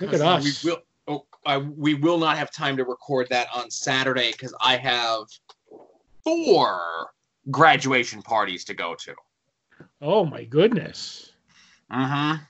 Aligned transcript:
Look 0.00 0.14
at 0.14 0.20
us. 0.20 0.64
We 0.64 0.70
will, 0.70 0.82
oh, 1.08 1.26
I, 1.44 1.58
we 1.58 1.94
will 1.94 2.18
not 2.18 2.36
have 2.38 2.50
time 2.50 2.76
to 2.76 2.84
record 2.84 3.28
that 3.30 3.48
on 3.54 3.70
Saturday 3.70 4.32
because 4.32 4.54
I 4.60 4.76
have 4.76 5.26
four 6.24 7.10
graduation 7.50 8.22
parties 8.22 8.64
to 8.64 8.74
go 8.74 8.94
to. 8.94 9.14
Oh 10.00 10.24
my 10.24 10.44
goodness. 10.44 11.32
Mm-hmm. 11.90 12.42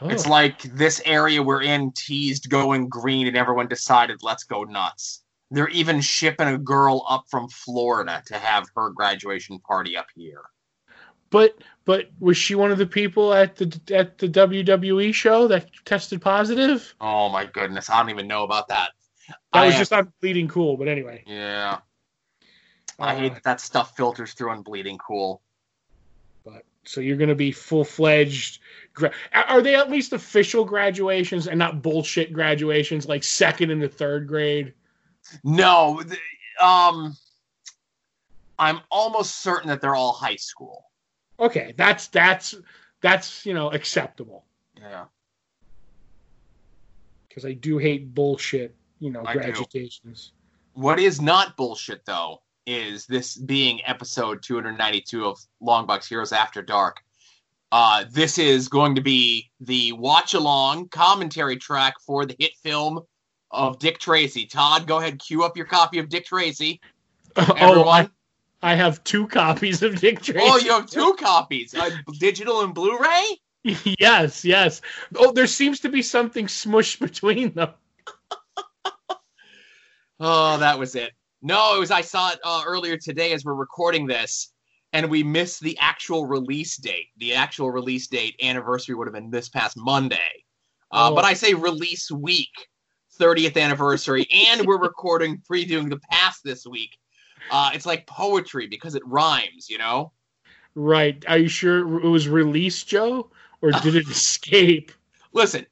Oh. 0.00 0.08
It's 0.08 0.26
like 0.26 0.62
this 0.62 1.02
area 1.04 1.42
we're 1.42 1.62
in 1.62 1.92
teased 1.92 2.48
going 2.48 2.88
green, 2.88 3.26
and 3.26 3.36
everyone 3.36 3.66
decided 3.66 4.22
let's 4.22 4.44
go 4.44 4.64
nuts. 4.64 5.22
They're 5.50 5.68
even 5.68 6.00
shipping 6.00 6.48
a 6.48 6.58
girl 6.58 7.04
up 7.08 7.24
from 7.28 7.48
Florida 7.48 8.22
to 8.26 8.34
have 8.34 8.68
her 8.76 8.90
graduation 8.90 9.58
party 9.58 9.96
up 9.96 10.06
here. 10.14 10.42
But 11.30 11.58
but 11.84 12.10
was 12.20 12.36
she 12.36 12.54
one 12.54 12.70
of 12.70 12.78
the 12.78 12.86
people 12.86 13.32
at 13.34 13.56
the 13.56 13.80
at 13.94 14.18
the 14.18 14.28
WWE 14.28 15.12
show 15.14 15.48
that 15.48 15.66
tested 15.84 16.20
positive? 16.22 16.94
Oh 17.00 17.28
my 17.28 17.44
goodness, 17.46 17.90
I 17.90 18.00
don't 18.00 18.10
even 18.10 18.26
know 18.28 18.44
about 18.44 18.68
that. 18.68 18.90
That 19.28 19.36
I 19.52 19.64
was 19.66 19.74
have- 19.74 19.80
just 19.82 19.92
on 19.92 20.12
Bleeding 20.20 20.48
Cool, 20.48 20.76
but 20.76 20.88
anyway. 20.88 21.22
yeah. 21.26 21.78
I 22.98 23.14
hate 23.14 23.30
Uh, 23.32 23.34
that 23.34 23.42
that 23.44 23.60
stuff 23.60 23.96
filters 23.96 24.32
through 24.32 24.50
on 24.50 24.62
Bleeding 24.62 24.98
Cool. 24.98 25.40
But 26.44 26.64
so 26.84 27.00
you're 27.00 27.16
going 27.18 27.28
to 27.28 27.34
be 27.36 27.52
full 27.52 27.84
fledged. 27.84 28.60
Gra- 28.94 29.12
are 29.32 29.60
they 29.62 29.74
at 29.76 29.90
least 29.90 30.12
official 30.14 30.64
graduations 30.64 31.46
and 31.46 31.58
not 31.58 31.82
bullshit 31.82 32.32
graduations 32.32 33.06
like 33.06 33.22
second 33.22 33.70
and 33.70 33.80
the 33.82 33.88
third 33.88 34.26
grade? 34.26 34.72
No, 35.44 36.02
um, 36.60 37.16
I'm 38.58 38.80
almost 38.90 39.42
certain 39.42 39.68
that 39.68 39.80
they're 39.80 39.94
all 39.94 40.12
high 40.12 40.36
school. 40.36 40.86
Okay, 41.40 41.74
that's 41.76 42.08
that's 42.08 42.54
that's 43.00 43.46
you 43.46 43.54
know 43.54 43.70
acceptable 43.70 44.44
Yeah. 44.80 45.04
because 47.28 47.44
I 47.44 47.52
do 47.52 47.78
hate 47.78 48.14
bullshit. 48.14 48.74
You 48.98 49.10
know, 49.10 49.22
I 49.24 49.36
do. 49.36 49.64
What 50.74 50.98
is 50.98 51.20
not 51.20 51.56
bullshit 51.56 52.04
though 52.04 52.42
is 52.66 53.06
this 53.06 53.36
being 53.36 53.80
episode 53.86 54.42
292 54.42 55.24
of 55.24 55.38
Longbox 55.62 56.08
Heroes 56.08 56.32
After 56.32 56.60
Dark. 56.62 56.98
Uh, 57.70 58.04
this 58.10 58.38
is 58.38 58.68
going 58.68 58.94
to 58.94 59.00
be 59.00 59.50
the 59.60 59.92
watch 59.92 60.34
along 60.34 60.88
commentary 60.88 61.56
track 61.56 61.94
for 62.00 62.24
the 62.26 62.34
hit 62.38 62.52
film 62.62 63.00
of 63.50 63.78
Dick 63.78 63.98
Tracy. 63.98 64.46
Todd, 64.46 64.86
go 64.86 64.98
ahead, 64.98 65.18
cue 65.18 65.44
up 65.44 65.56
your 65.56 65.66
copy 65.66 65.98
of 65.98 66.08
Dick 66.08 66.26
Tracy. 66.26 66.80
Oh, 67.36 67.54
Everyone. 67.56 67.88
I, 67.88 68.08
I 68.62 68.74
have 68.74 69.02
two 69.04 69.26
copies 69.28 69.82
of 69.82 70.00
Dick 70.00 70.20
Tracy. 70.20 70.40
Oh, 70.42 70.56
you 70.58 70.72
have 70.72 70.86
two 70.90 71.14
copies, 71.18 71.74
uh, 71.74 71.90
digital 72.18 72.62
and 72.62 72.74
Blu-ray. 72.74 73.24
yes, 74.00 74.44
yes. 74.44 74.80
Oh, 75.16 75.32
there 75.32 75.46
seems 75.46 75.80
to 75.80 75.88
be 75.88 76.02
something 76.02 76.46
smushed 76.46 77.00
between 77.00 77.52
them. 77.54 77.70
Oh, 80.20 80.58
that 80.58 80.76
was 80.78 80.96
it. 80.96 81.12
No, 81.42 81.76
it 81.76 81.78
was. 81.78 81.92
I 81.92 82.00
saw 82.00 82.32
it 82.32 82.40
uh, 82.44 82.64
earlier 82.66 82.96
today 82.96 83.32
as 83.32 83.44
we're 83.44 83.54
recording 83.54 84.04
this, 84.04 84.52
and 84.92 85.08
we 85.08 85.22
missed 85.22 85.60
the 85.60 85.78
actual 85.80 86.26
release 86.26 86.76
date. 86.76 87.06
The 87.18 87.34
actual 87.34 87.70
release 87.70 88.08
date 88.08 88.34
anniversary 88.42 88.96
would 88.96 89.06
have 89.06 89.14
been 89.14 89.30
this 89.30 89.48
past 89.48 89.76
Monday, 89.76 90.44
uh, 90.90 91.10
Oh. 91.10 91.14
but 91.14 91.24
I 91.24 91.34
say 91.34 91.54
release 91.54 92.10
week, 92.10 92.50
30th 93.20 93.56
anniversary, 93.56 94.26
and 94.48 94.66
we're 94.66 94.78
recording 94.82 95.40
previewing 95.48 95.88
the 95.88 96.00
past 96.10 96.40
this 96.42 96.66
week. 96.66 96.98
Uh, 97.50 97.70
it's 97.74 97.86
like 97.86 98.06
poetry 98.06 98.66
because 98.66 98.94
it 98.94 99.02
rhymes, 99.06 99.68
you 99.68 99.78
know. 99.78 100.12
Right. 100.74 101.24
Are 101.28 101.38
you 101.38 101.48
sure 101.48 101.78
it 102.04 102.08
was 102.08 102.28
released, 102.28 102.88
Joe? 102.88 103.30
Or 103.62 103.72
did 103.72 103.94
it 103.96 104.08
escape? 104.10 104.92
Listen, 105.32 105.66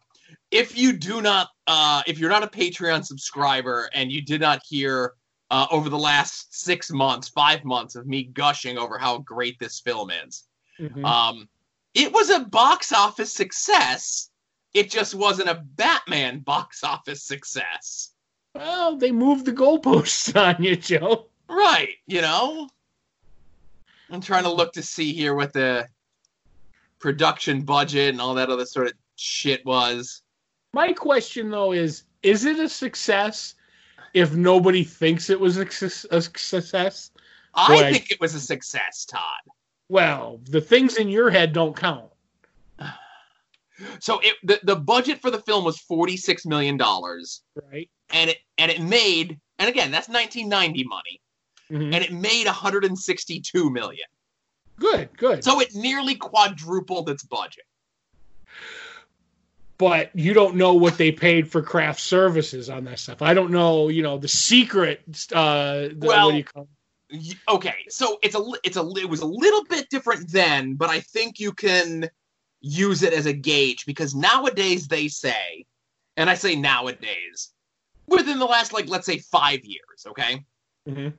if 0.50 0.76
you 0.76 0.92
do 0.92 1.22
not, 1.22 1.48
uh, 1.66 2.02
if 2.06 2.18
you're 2.18 2.30
not 2.30 2.42
a 2.42 2.48
Patreon 2.48 3.04
subscriber 3.04 3.88
and 3.94 4.10
you 4.10 4.22
did 4.22 4.40
not 4.40 4.62
hear 4.68 5.12
uh, 5.50 5.66
over 5.70 5.88
the 5.88 5.98
last 5.98 6.52
six 6.54 6.90
months, 6.90 7.28
five 7.28 7.64
months 7.64 7.94
of 7.94 8.06
me 8.06 8.24
gushing 8.24 8.78
over 8.78 8.98
how 8.98 9.18
great 9.18 9.58
this 9.60 9.78
film 9.80 10.10
is, 10.10 10.44
Mhm. 10.80 11.04
um, 11.04 11.48
it 11.94 12.12
was 12.12 12.28
a 12.30 12.40
box 12.40 12.92
office 12.92 13.32
success. 13.32 14.30
It 14.74 14.90
just 14.90 15.14
wasn't 15.14 15.48
a 15.48 15.54
Batman 15.76 16.40
box 16.40 16.82
office 16.84 17.22
success. 17.22 18.10
well, 18.54 18.96
they 18.96 19.12
moved 19.12 19.44
the 19.46 19.52
goalposts 19.52 20.34
on 20.58 20.62
you, 20.62 20.76
Joe. 20.76 21.26
Right, 21.48 21.94
you 22.06 22.20
know? 22.20 22.68
I'm 24.10 24.20
trying 24.20 24.44
to 24.44 24.50
mm. 24.50 24.56
look 24.56 24.72
to 24.74 24.82
see 24.82 25.12
here 25.12 25.34
what 25.34 25.52
the 25.52 25.86
production 26.98 27.62
budget 27.62 28.10
and 28.10 28.20
all 28.20 28.34
that 28.34 28.50
other 28.50 28.66
sort 28.66 28.88
of 28.88 28.94
shit 29.16 29.64
was. 29.64 30.22
My 30.72 30.92
question, 30.92 31.50
though, 31.50 31.72
is 31.72 32.04
is 32.22 32.44
it 32.44 32.58
a 32.58 32.68
success 32.68 33.54
if 34.14 34.34
nobody 34.34 34.84
thinks 34.84 35.30
it 35.30 35.38
was 35.38 35.56
a, 35.56 35.70
suc- 35.70 36.10
a 36.10 36.20
success? 36.20 37.10
I- 37.54 37.90
think 37.92 38.10
it 38.10 38.20
was 38.20 38.34
a 38.34 38.40
success, 38.40 39.04
Todd. 39.06 39.40
Well, 39.88 40.40
the 40.44 40.60
things 40.60 40.96
in 40.96 41.08
your 41.08 41.30
head 41.30 41.52
don't 41.52 41.76
count. 41.76 42.10
So 44.00 44.20
it, 44.20 44.36
the 44.42 44.58
the 44.62 44.74
budget 44.74 45.20
for 45.20 45.30
the 45.30 45.38
film 45.38 45.62
was 45.62 45.78
forty 45.78 46.16
six 46.16 46.46
million 46.46 46.78
dollars, 46.78 47.42
Right? 47.70 47.90
and 48.08 48.30
it 48.30 48.38
and 48.56 48.70
it 48.70 48.80
made 48.80 49.38
and 49.58 49.68
again 49.68 49.90
that's 49.90 50.08
nineteen 50.08 50.48
ninety 50.48 50.82
money, 50.82 51.20
Mhm. 51.70 51.94
and 51.94 52.04
it 52.04 52.12
made 52.12 52.46
one 52.46 52.54
hundred 52.54 52.84
and 52.84 52.98
sixty 52.98 53.40
two 53.40 53.70
million. 53.70 54.06
Good, 54.78 55.08
good. 55.16 55.42
So 55.42 55.60
it 55.60 55.74
nearly 55.74 56.14
quadrupled 56.14 57.08
its 57.10 57.24
budget. 57.24 57.64
but 59.78 60.10
you 60.16 60.32
don't 60.32 60.56
know 60.56 60.72
what 60.72 60.96
they 60.96 61.12
paid 61.12 61.50
for 61.50 61.60
craft 61.60 62.00
services 62.00 62.70
on 62.70 62.84
that 62.84 62.98
stuff. 62.98 63.20
I 63.20 63.34
don't 63.34 63.50
know, 63.50 63.88
you 63.88 64.02
know, 64.02 64.16
the 64.16 64.26
secret. 64.28 65.02
Uh, 65.32 65.88
the, 65.88 65.96
Well- 66.00 66.26
what 66.26 66.32
do 66.32 66.38
you 66.38 66.44
call? 66.44 66.68
Y- 67.12 67.34
Okay, 67.48 67.84
so 67.88 68.18
it's 68.22 68.34
a 68.34 68.42
it's 68.64 68.76
a 68.76 68.88
it 68.96 69.08
was 69.08 69.20
a 69.20 69.26
little 69.26 69.64
bit 69.64 69.88
different 69.90 70.32
then, 70.32 70.74
but 70.74 70.88
I 70.90 71.00
think 71.00 71.38
you 71.38 71.52
can 71.52 72.08
use 72.60 73.02
it 73.04 73.12
as 73.12 73.26
a 73.26 73.32
gauge 73.32 73.86
because 73.86 74.12
nowadays 74.14 74.88
they 74.88 75.06
say, 75.08 75.66
and 76.16 76.28
I 76.28 76.34
say 76.34 76.56
nowadays, 76.56 77.52
within 78.08 78.38
the 78.40 78.44
last 78.46 78.72
like 78.72 78.88
let's 78.88 79.06
say 79.06 79.18
five 79.18 79.64
years, 79.64 80.04
okay, 80.08 80.44
Mhm. 80.88 81.12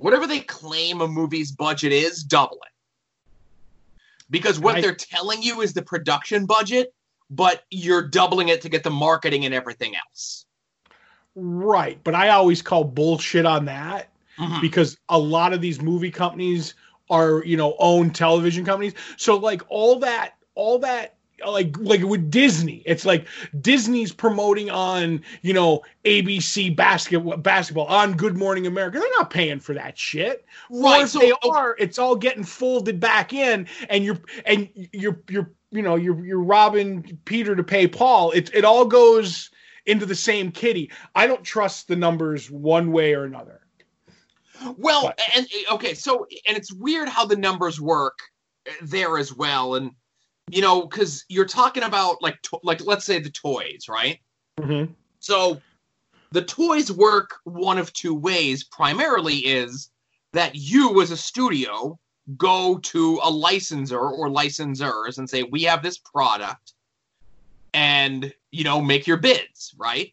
Whatever 0.00 0.26
they 0.26 0.40
claim 0.40 1.00
a 1.00 1.08
movie's 1.08 1.52
budget 1.52 1.92
is, 1.92 2.22
double 2.22 2.56
it. 2.56 4.02
Because 4.30 4.58
what 4.58 4.76
I- 4.76 4.80
they're 4.80 4.94
telling 4.94 5.42
you 5.42 5.60
is 5.60 5.72
the 5.72 5.82
production 5.82 6.46
budget, 6.46 6.94
but 7.30 7.64
you're 7.70 8.02
doubling 8.02 8.48
it 8.48 8.62
to 8.62 8.68
get 8.68 8.82
the 8.82 8.90
marketing 8.90 9.44
and 9.44 9.54
everything 9.54 9.94
else. 9.96 10.46
Right, 11.34 12.02
but 12.02 12.14
I 12.14 12.30
always 12.30 12.60
call 12.62 12.84
bullshit 12.84 13.46
on 13.46 13.64
that 13.66 14.08
Mhm. 14.38 14.60
because 14.60 14.96
a 15.08 15.18
lot 15.18 15.52
of 15.52 15.60
these 15.60 15.80
movie 15.80 16.10
companies 16.10 16.74
are, 17.08 17.44
you 17.44 17.56
know, 17.56 17.76
own 17.78 18.10
television 18.10 18.64
companies. 18.64 18.94
So 19.16 19.36
like 19.36 19.62
all 19.68 19.98
that, 20.00 20.34
all 20.54 20.78
that. 20.80 21.16
Like 21.46 21.76
like 21.78 22.02
with 22.02 22.30
Disney, 22.30 22.82
it's 22.86 23.04
like 23.06 23.26
Disney's 23.60 24.12
promoting 24.12 24.70
on 24.70 25.22
you 25.42 25.52
know 25.52 25.82
ABC 26.04 26.74
basketball 26.74 27.36
basketball 27.38 27.86
on 27.86 28.14
Good 28.14 28.36
Morning 28.36 28.66
America. 28.66 28.98
They're 28.98 29.08
not 29.18 29.30
paying 29.30 29.60
for 29.60 29.74
that 29.74 29.96
shit. 29.98 30.44
Or 30.70 30.82
Right, 30.82 31.02
if 31.02 31.10
so- 31.10 31.18
they 31.20 31.32
are, 31.48 31.76
it's 31.78 31.98
all 31.98 32.16
getting 32.16 32.44
folded 32.44 33.00
back 33.00 33.32
in, 33.32 33.66
and 33.88 34.04
you're 34.04 34.20
and 34.44 34.68
you're 34.92 35.20
you're 35.28 35.50
you 35.70 35.82
know 35.82 35.96
you're 35.96 36.24
you're 36.24 36.42
robbing 36.42 37.18
Peter 37.24 37.56
to 37.56 37.64
pay 37.64 37.86
Paul. 37.86 38.32
It 38.32 38.50
it 38.54 38.64
all 38.64 38.84
goes 38.84 39.50
into 39.86 40.04
the 40.06 40.14
same 40.14 40.50
kitty. 40.52 40.90
I 41.14 41.26
don't 41.26 41.42
trust 41.42 41.88
the 41.88 41.96
numbers 41.96 42.50
one 42.50 42.92
way 42.92 43.14
or 43.14 43.24
another. 43.24 43.60
Well, 44.76 45.04
But- 45.16 45.20
and 45.34 45.46
okay, 45.72 45.94
so 45.94 46.26
and 46.46 46.56
it's 46.56 46.72
weird 46.72 47.08
how 47.08 47.24
the 47.24 47.36
numbers 47.36 47.80
work 47.80 48.18
there 48.82 49.16
as 49.16 49.34
well, 49.34 49.74
and 49.76 49.92
you 50.48 50.62
know, 50.62 50.82
because 50.82 51.24
you're 51.28 51.46
talking 51.46 51.82
about 51.82 52.22
like 52.22 52.40
to- 52.42 52.60
like 52.62 52.84
let's 52.84 53.04
say 53.04 53.18
the 53.20 53.30
toys, 53.30 53.86
right? 53.88 54.18
Mm-hmm. 54.58 54.92
So 55.20 55.60
the 56.32 56.42
toys 56.42 56.90
work 56.92 57.36
one 57.44 57.78
of 57.78 57.92
two 57.92 58.14
ways. 58.14 58.64
Primarily 58.64 59.36
is 59.38 59.90
that 60.32 60.54
you 60.54 61.00
as 61.02 61.10
a 61.10 61.16
studio 61.16 61.98
go 62.36 62.78
to 62.78 63.20
a 63.24 63.30
licensor 63.30 64.00
or 64.00 64.28
licensors 64.28 65.18
and 65.18 65.28
say, 65.28 65.42
"We 65.42 65.64
have 65.64 65.82
this 65.82 65.98
product," 65.98 66.74
and 67.74 68.32
you 68.50 68.64
know, 68.64 68.80
make 68.80 69.06
your 69.06 69.16
bids, 69.16 69.74
right? 69.76 70.12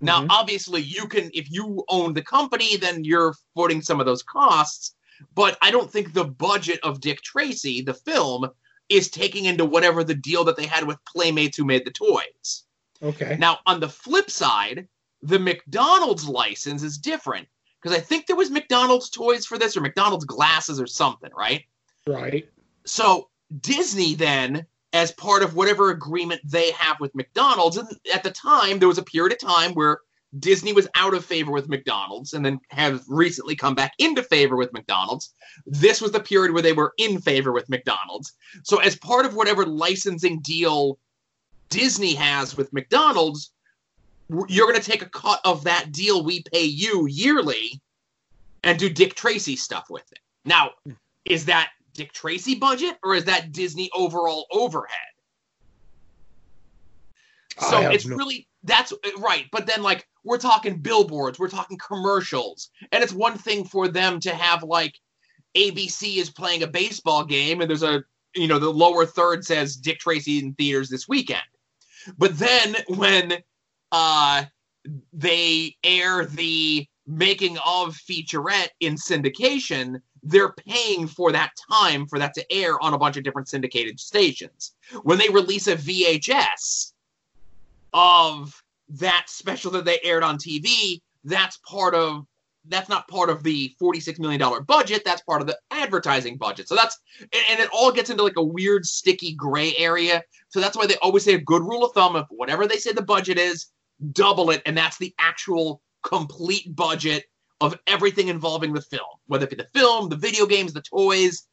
Now, 0.00 0.22
Mhm. 0.22 0.26
obviously, 0.30 0.82
you 0.82 1.08
can, 1.08 1.30
if 1.32 1.50
you 1.50 1.84
own 1.88 2.12
the 2.14 2.22
company, 2.22 2.76
then 2.76 3.04
you're 3.04 3.34
footing 3.54 3.80
some 3.80 4.00
of 4.00 4.06
those 4.06 4.22
costs. 4.22 4.94
But 5.34 5.56
I 5.62 5.70
don't 5.70 5.90
think 5.90 6.12
the 6.12 6.24
budget 6.24 6.80
of 6.82 7.00
Dick 7.00 7.22
Tracy, 7.22 7.80
the 7.80 7.94
film, 7.94 8.50
is 8.88 9.10
taking 9.10 9.46
into 9.46 9.64
whatever 9.64 10.04
the 10.04 10.14
deal 10.14 10.44
that 10.44 10.56
they 10.56 10.66
had 10.66 10.86
with 10.86 11.04
Playmates 11.04 11.56
who 11.56 11.64
made 11.64 11.84
the 11.84 11.90
toys. 11.90 12.64
Okay. 13.02 13.36
Now, 13.38 13.58
on 13.66 13.80
the 13.80 13.88
flip 13.88 14.30
side, 14.30 14.88
the 15.22 15.38
McDonald's 15.38 16.28
license 16.28 16.82
is 16.82 16.98
different 16.98 17.48
because 17.82 17.96
I 17.96 18.00
think 18.00 18.26
there 18.26 18.36
was 18.36 18.50
McDonald's 18.50 19.10
toys 19.10 19.46
for 19.46 19.58
this 19.58 19.76
or 19.76 19.80
McDonald's 19.80 20.24
glasses 20.24 20.80
or 20.80 20.86
something, 20.86 21.30
right? 21.36 21.64
Right. 22.06 22.48
So 22.84 23.28
Disney 23.60 24.14
then 24.14 24.66
as 24.92 25.12
part 25.12 25.42
of 25.42 25.56
whatever 25.56 25.90
agreement 25.90 26.40
they 26.44 26.70
have 26.72 27.00
with 27.00 27.14
McDonald's. 27.14 27.76
And 27.76 27.88
at 28.12 28.22
the 28.22 28.30
time, 28.30 28.78
there 28.78 28.88
was 28.88 28.98
a 28.98 29.02
period 29.02 29.32
of 29.32 29.40
time 29.40 29.72
where 29.74 29.98
Disney 30.38 30.72
was 30.72 30.88
out 30.96 31.14
of 31.14 31.24
favor 31.24 31.52
with 31.52 31.68
McDonald's 31.68 32.32
and 32.32 32.44
then 32.44 32.60
have 32.70 33.04
recently 33.08 33.54
come 33.54 33.74
back 33.74 33.92
into 33.98 34.22
favor 34.22 34.56
with 34.56 34.72
McDonald's. 34.72 35.32
This 35.66 36.00
was 36.00 36.12
the 36.12 36.20
period 36.20 36.52
where 36.52 36.62
they 36.62 36.72
were 36.72 36.92
in 36.98 37.20
favor 37.20 37.52
with 37.52 37.68
McDonald's. 37.68 38.32
So, 38.64 38.78
as 38.78 38.96
part 38.96 39.26
of 39.26 39.34
whatever 39.34 39.64
licensing 39.64 40.40
deal 40.40 40.98
Disney 41.68 42.14
has 42.14 42.56
with 42.56 42.72
McDonald's, 42.72 43.52
you're 44.48 44.66
going 44.66 44.80
to 44.80 44.90
take 44.90 45.02
a 45.02 45.08
cut 45.08 45.40
of 45.44 45.64
that 45.64 45.92
deal 45.92 46.24
we 46.24 46.42
pay 46.42 46.64
you 46.64 47.06
yearly 47.06 47.80
and 48.62 48.78
do 48.78 48.88
Dick 48.88 49.14
Tracy 49.14 49.56
stuff 49.56 49.86
with 49.90 50.10
it. 50.12 50.18
Now, 50.44 50.70
is 51.24 51.44
that 51.46 51.70
Dick 51.92 52.12
Tracy 52.12 52.54
budget 52.54 52.96
or 53.02 53.14
is 53.14 53.24
that 53.24 53.52
Disney 53.52 53.90
overall 53.94 54.46
overhead? 54.50 54.98
So 57.58 57.80
it's 57.90 58.06
no- 58.06 58.16
really 58.16 58.48
that's 58.64 58.92
right. 59.18 59.46
But 59.52 59.66
then 59.66 59.82
like 59.82 60.06
we're 60.24 60.38
talking 60.38 60.78
billboards, 60.78 61.38
we're 61.38 61.48
talking 61.48 61.78
commercials, 61.78 62.70
and 62.92 63.02
it's 63.02 63.12
one 63.12 63.36
thing 63.36 63.64
for 63.64 63.88
them 63.88 64.18
to 64.20 64.34
have 64.34 64.62
like 64.62 64.98
ABC 65.56 66.16
is 66.16 66.30
playing 66.30 66.62
a 66.62 66.66
baseball 66.66 67.24
game 67.24 67.60
and 67.60 67.70
there's 67.70 67.82
a 67.82 68.02
you 68.34 68.48
know 68.48 68.58
the 68.58 68.68
lower 68.68 69.06
third 69.06 69.44
says 69.44 69.76
Dick 69.76 70.00
Tracy 70.00 70.38
in 70.38 70.54
theaters 70.54 70.88
this 70.88 71.08
weekend. 71.08 71.42
But 72.18 72.36
then 72.38 72.76
when 72.88 73.34
uh 73.92 74.44
they 75.12 75.76
air 75.84 76.26
the 76.26 76.86
making 77.06 77.58
of 77.58 77.94
featurette 77.96 78.70
in 78.80 78.94
syndication, 78.94 80.00
they're 80.22 80.52
paying 80.52 81.06
for 81.06 81.32
that 81.32 81.52
time 81.70 82.06
for 82.06 82.18
that 82.18 82.34
to 82.34 82.52
air 82.52 82.82
on 82.82 82.94
a 82.94 82.98
bunch 82.98 83.16
of 83.16 83.24
different 83.24 83.48
syndicated 83.48 84.00
stations. 84.00 84.74
When 85.02 85.18
they 85.18 85.28
release 85.28 85.66
a 85.66 85.76
VHS 85.76 86.92
of 87.92 88.63
that 88.88 89.26
special 89.28 89.70
that 89.72 89.84
they 89.84 89.98
aired 90.02 90.22
on 90.22 90.38
TV, 90.38 91.00
that's 91.24 91.58
part 91.58 91.94
of 91.94 92.26
that's 92.68 92.88
not 92.88 93.06
part 93.08 93.28
of 93.28 93.42
the 93.42 93.74
46 93.78 94.18
million 94.18 94.40
dollar 94.40 94.62
budget 94.62 95.02
that's 95.04 95.20
part 95.20 95.42
of 95.42 95.46
the 95.46 95.58
advertising 95.70 96.38
budget 96.38 96.66
so 96.66 96.74
that's 96.74 96.98
and 97.20 97.60
it 97.60 97.68
all 97.74 97.92
gets 97.92 98.08
into 98.08 98.22
like 98.22 98.38
a 98.38 98.42
weird 98.42 98.86
sticky 98.86 99.34
gray 99.34 99.74
area 99.76 100.22
so 100.48 100.60
that's 100.60 100.74
why 100.74 100.86
they 100.86 100.96
always 101.02 101.22
say 101.22 101.34
a 101.34 101.38
good 101.38 101.60
rule 101.60 101.84
of 101.84 101.92
thumb 101.92 102.16
of 102.16 102.26
whatever 102.30 102.66
they 102.66 102.78
say 102.78 102.90
the 102.90 103.02
budget 103.02 103.38
is 103.38 103.66
double 104.12 104.50
it 104.50 104.62
and 104.64 104.78
that's 104.78 104.96
the 104.96 105.14
actual 105.18 105.82
complete 106.04 106.74
budget 106.74 107.24
of 107.60 107.78
everything 107.86 108.28
involving 108.28 108.72
the 108.72 108.80
film, 108.80 109.02
whether 109.26 109.44
it 109.44 109.50
be 109.50 109.56
the 109.56 109.68
film, 109.78 110.08
the 110.08 110.16
video 110.16 110.46
games, 110.46 110.72
the 110.72 110.82
toys, 110.82 111.48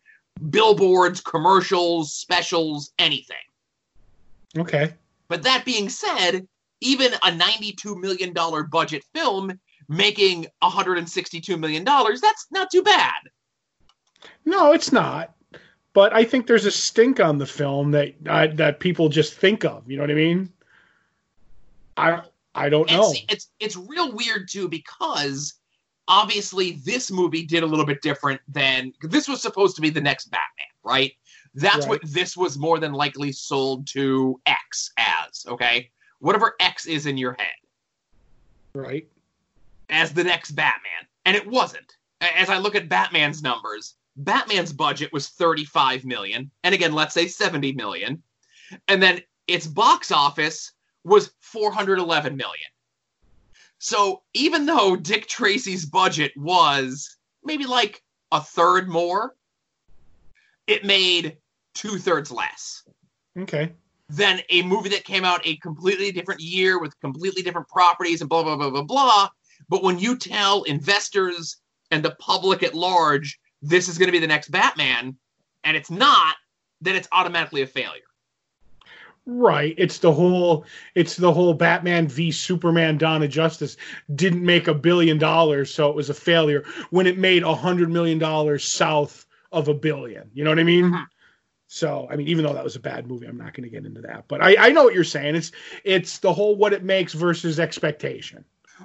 billboards, 0.49 1.21
commercials, 1.21 2.13
specials, 2.13 2.91
anything. 2.99 3.37
Okay. 4.57 4.93
But 5.27 5.43
that 5.43 5.63
being 5.63 5.89
said, 5.89 6.47
even 6.81 7.13
a 7.13 7.31
$92 7.31 7.97
million 7.99 8.33
budget 8.69 9.03
film 9.13 9.59
making 9.87 10.47
$162 10.63 11.59
million, 11.59 11.83
that's 11.83 12.47
not 12.51 12.69
too 12.71 12.83
bad. 12.83 13.21
No, 14.45 14.73
it's 14.73 14.91
not. 14.91 15.35
But 15.93 16.13
I 16.13 16.23
think 16.23 16.47
there's 16.47 16.65
a 16.65 16.71
stink 16.71 17.19
on 17.19 17.37
the 17.37 17.45
film 17.45 17.91
that 17.91 18.13
uh, 18.25 18.47
that 18.53 18.79
people 18.79 19.09
just 19.09 19.33
think 19.33 19.65
of. 19.65 19.89
You 19.89 19.97
know 19.97 20.03
what 20.03 20.11
I 20.11 20.15
mean? 20.15 20.53
I 21.97 22.21
I 22.55 22.69
don't 22.69 22.89
know. 22.89 23.11
See, 23.11 23.25
it's 23.29 23.49
it's 23.59 23.75
real 23.75 24.13
weird 24.13 24.47
too 24.49 24.69
because 24.69 25.55
obviously 26.07 26.81
this 26.85 27.11
movie 27.11 27.43
did 27.43 27.63
a 27.63 27.65
little 27.65 27.85
bit 27.85 28.01
different 28.01 28.39
than 28.47 28.93
this 29.01 29.27
was 29.27 29.41
supposed 29.41 29.75
to 29.75 29.81
be 29.81 29.89
the 29.89 29.99
next 29.99 30.31
Batman, 30.31 30.67
right? 30.83 31.11
That's 31.53 31.79
right. 31.79 31.89
what 31.89 32.01
this 32.03 32.37
was 32.37 32.57
more 32.57 32.79
than 32.79 32.93
likely 32.93 33.31
sold 33.33 33.87
to 33.87 34.39
X 34.45 34.91
as, 34.97 35.45
okay? 35.47 35.91
Whatever 36.21 36.55
X 36.59 36.85
is 36.85 37.05
in 37.05 37.17
your 37.17 37.35
head. 37.37 37.53
Right. 38.73 39.07
As 39.89 40.13
the 40.13 40.23
next 40.23 40.51
Batman. 40.51 41.07
And 41.25 41.35
it 41.35 41.45
wasn't. 41.45 41.97
As 42.21 42.49
I 42.49 42.57
look 42.57 42.75
at 42.75 42.87
Batman's 42.87 43.43
numbers, 43.43 43.95
Batman's 44.15 44.71
budget 44.71 45.11
was 45.11 45.29
35 45.29 46.05
million, 46.05 46.51
and 46.63 46.75
again, 46.75 46.93
let's 46.93 47.13
say 47.13 47.27
70 47.27 47.73
million. 47.73 48.21
And 48.87 49.01
then 49.01 49.21
its 49.47 49.67
box 49.67 50.11
office 50.11 50.71
was 51.03 51.31
411 51.39 52.35
million. 52.35 52.69
So 53.79 54.21
even 54.33 54.65
though 54.65 54.95
Dick 54.95 55.27
Tracy's 55.27 55.85
budget 55.85 56.31
was 56.37 57.17
maybe 57.43 57.65
like 57.65 58.03
a 58.31 58.39
third 58.39 58.87
more, 58.87 59.35
it 60.67 60.85
made 60.85 61.37
two 61.73 61.97
thirds 61.97 62.31
less. 62.31 62.83
Okay. 63.37 63.71
Than 64.11 64.41
a 64.49 64.61
movie 64.63 64.89
that 64.89 65.05
came 65.05 65.23
out 65.23 65.41
a 65.45 65.55
completely 65.57 66.11
different 66.11 66.41
year 66.41 66.79
with 66.79 66.99
completely 66.99 67.41
different 67.41 67.67
properties 67.69 68.21
and 68.21 68.29
blah, 68.29 68.43
blah, 68.43 68.57
blah, 68.57 68.69
blah, 68.69 68.83
blah. 68.83 69.29
But 69.69 69.83
when 69.83 69.99
you 69.99 70.17
tell 70.17 70.63
investors 70.63 71.57
and 71.91 72.03
the 72.03 72.15
public 72.19 72.61
at 72.61 72.73
large 72.73 73.39
this 73.61 73.87
is 73.87 73.97
going 73.97 74.07
to 74.07 74.11
be 74.11 74.19
the 74.19 74.27
next 74.27 74.49
Batman, 74.49 75.15
and 75.63 75.77
it's 75.77 75.91
not, 75.91 76.35
then 76.81 76.95
it's 76.95 77.07
automatically 77.11 77.61
a 77.61 77.67
failure. 77.67 78.01
Right. 79.27 79.75
It's 79.77 79.99
the 79.99 80.11
whole 80.11 80.65
it's 80.95 81.15
the 81.15 81.31
whole 81.31 81.53
Batman 81.53 82.07
v 82.07 82.31
Superman 82.31 82.97
Dawn 82.97 83.21
of 83.21 83.29
Justice 83.29 83.77
didn't 84.15 84.43
make 84.43 84.67
a 84.67 84.73
billion 84.73 85.19
dollars, 85.19 85.71
so 85.71 85.89
it 85.89 85.95
was 85.95 86.09
a 86.09 86.13
failure 86.13 86.65
when 86.89 87.05
it 87.05 87.19
made 87.19 87.43
a 87.43 87.53
hundred 87.53 87.91
million 87.91 88.17
dollars 88.17 88.63
south 88.63 89.27
of 89.51 89.67
a 89.67 89.75
billion. 89.75 90.29
You 90.33 90.43
know 90.43 90.49
what 90.49 90.59
I 90.59 90.63
mean? 90.63 90.85
Mm-hmm. 90.85 91.03
So 91.73 92.05
I 92.11 92.17
mean, 92.17 92.27
even 92.27 92.43
though 92.43 92.53
that 92.53 92.65
was 92.65 92.75
a 92.75 92.81
bad 92.81 93.07
movie, 93.07 93.27
I'm 93.27 93.37
not 93.37 93.53
going 93.53 93.63
to 93.63 93.69
get 93.69 93.85
into 93.85 94.01
that. 94.01 94.25
But 94.27 94.43
I, 94.43 94.67
I 94.67 94.69
know 94.71 94.83
what 94.83 94.93
you're 94.93 95.05
saying. 95.05 95.35
It's 95.35 95.53
it's 95.85 96.17
the 96.17 96.33
whole 96.33 96.57
what 96.57 96.73
it 96.73 96.83
makes 96.83 97.13
versus 97.13 97.61
expectation. 97.61 98.43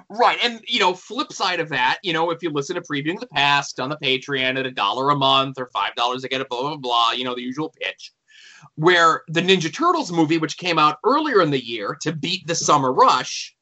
Right. 0.09 0.37
And, 0.41 0.61
you 0.67 0.79
know, 0.79 0.93
flip 0.93 1.33
side 1.33 1.59
of 1.59 1.67
that, 1.69 1.97
you 2.01 2.13
know, 2.13 2.29
if 2.29 2.41
you 2.41 2.49
listen 2.49 2.75
to 2.75 2.81
Previewing 2.81 3.19
the 3.19 3.27
Past 3.27 3.81
on 3.81 3.89
the 3.89 3.97
Patreon 3.97 4.57
at 4.57 4.65
a 4.65 4.71
dollar 4.71 5.09
a 5.09 5.15
month 5.17 5.57
or 5.57 5.69
$5 5.75 6.21
to 6.21 6.29
get 6.29 6.39
a 6.39 6.45
blah, 6.45 6.61
blah, 6.61 6.77
blah, 6.77 7.11
you 7.11 7.25
know, 7.25 7.35
the 7.35 7.41
usual 7.41 7.73
pitch, 7.81 8.13
where 8.75 9.23
the 9.27 9.41
Ninja 9.41 9.73
Turtles 9.73 10.11
movie, 10.11 10.37
which 10.37 10.57
came 10.57 10.77
out 10.77 10.99
earlier 11.03 11.41
in 11.41 11.49
the 11.49 11.65
year 11.65 11.97
to 12.01 12.13
beat 12.13 12.45
the 12.45 12.55
summer 12.55 12.93
rush, 12.93 13.55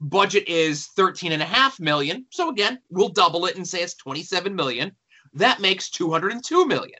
budget 0.00 0.48
is 0.48 0.88
13 0.88 1.32
and 1.32 1.42
a 1.42 1.46
half 1.46 1.78
million. 1.80 2.26
So 2.30 2.50
again, 2.50 2.80
we'll 2.90 3.10
double 3.10 3.46
it 3.46 3.56
and 3.56 3.66
say 3.66 3.82
it's 3.82 3.94
27 3.94 4.54
million. 4.54 4.96
That 5.32 5.60
makes 5.60 5.90
202 5.90 6.66
million. 6.66 6.98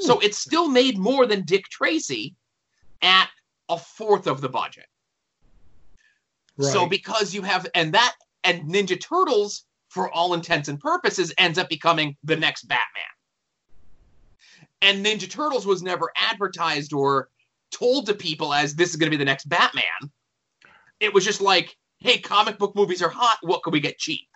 So 0.00 0.18
it 0.20 0.34
still 0.34 0.68
made 0.68 0.98
more 0.98 1.26
than 1.26 1.44
Dick 1.44 1.64
Tracy 1.68 2.34
at 3.02 3.28
a 3.68 3.78
fourth 3.78 4.26
of 4.26 4.40
the 4.40 4.48
budget. 4.48 4.86
Right. 6.56 6.72
So 6.72 6.86
because 6.86 7.34
you 7.34 7.42
have 7.42 7.66
and 7.74 7.94
that 7.94 8.14
and 8.44 8.62
Ninja 8.62 9.00
Turtles 9.00 9.64
for 9.88 10.10
all 10.10 10.34
intents 10.34 10.68
and 10.68 10.78
purposes 10.78 11.32
ends 11.38 11.58
up 11.58 11.68
becoming 11.68 12.16
the 12.24 12.36
next 12.36 12.64
Batman. 12.64 12.86
And 14.82 15.04
Ninja 15.04 15.28
Turtles 15.28 15.66
was 15.66 15.82
never 15.82 16.10
advertised 16.16 16.92
or 16.92 17.28
told 17.70 18.06
to 18.06 18.14
people 18.14 18.54
as 18.54 18.74
this 18.74 18.90
is 18.90 18.96
going 18.96 19.10
to 19.10 19.16
be 19.16 19.22
the 19.22 19.24
next 19.24 19.48
Batman. 19.48 20.10
It 21.00 21.12
was 21.12 21.24
just 21.24 21.40
like, 21.40 21.76
hey, 21.98 22.18
comic 22.18 22.58
book 22.58 22.74
movies 22.74 23.02
are 23.02 23.08
hot. 23.08 23.38
What 23.42 23.62
can 23.62 23.72
we 23.72 23.80
get 23.80 23.98
cheap? 23.98 24.29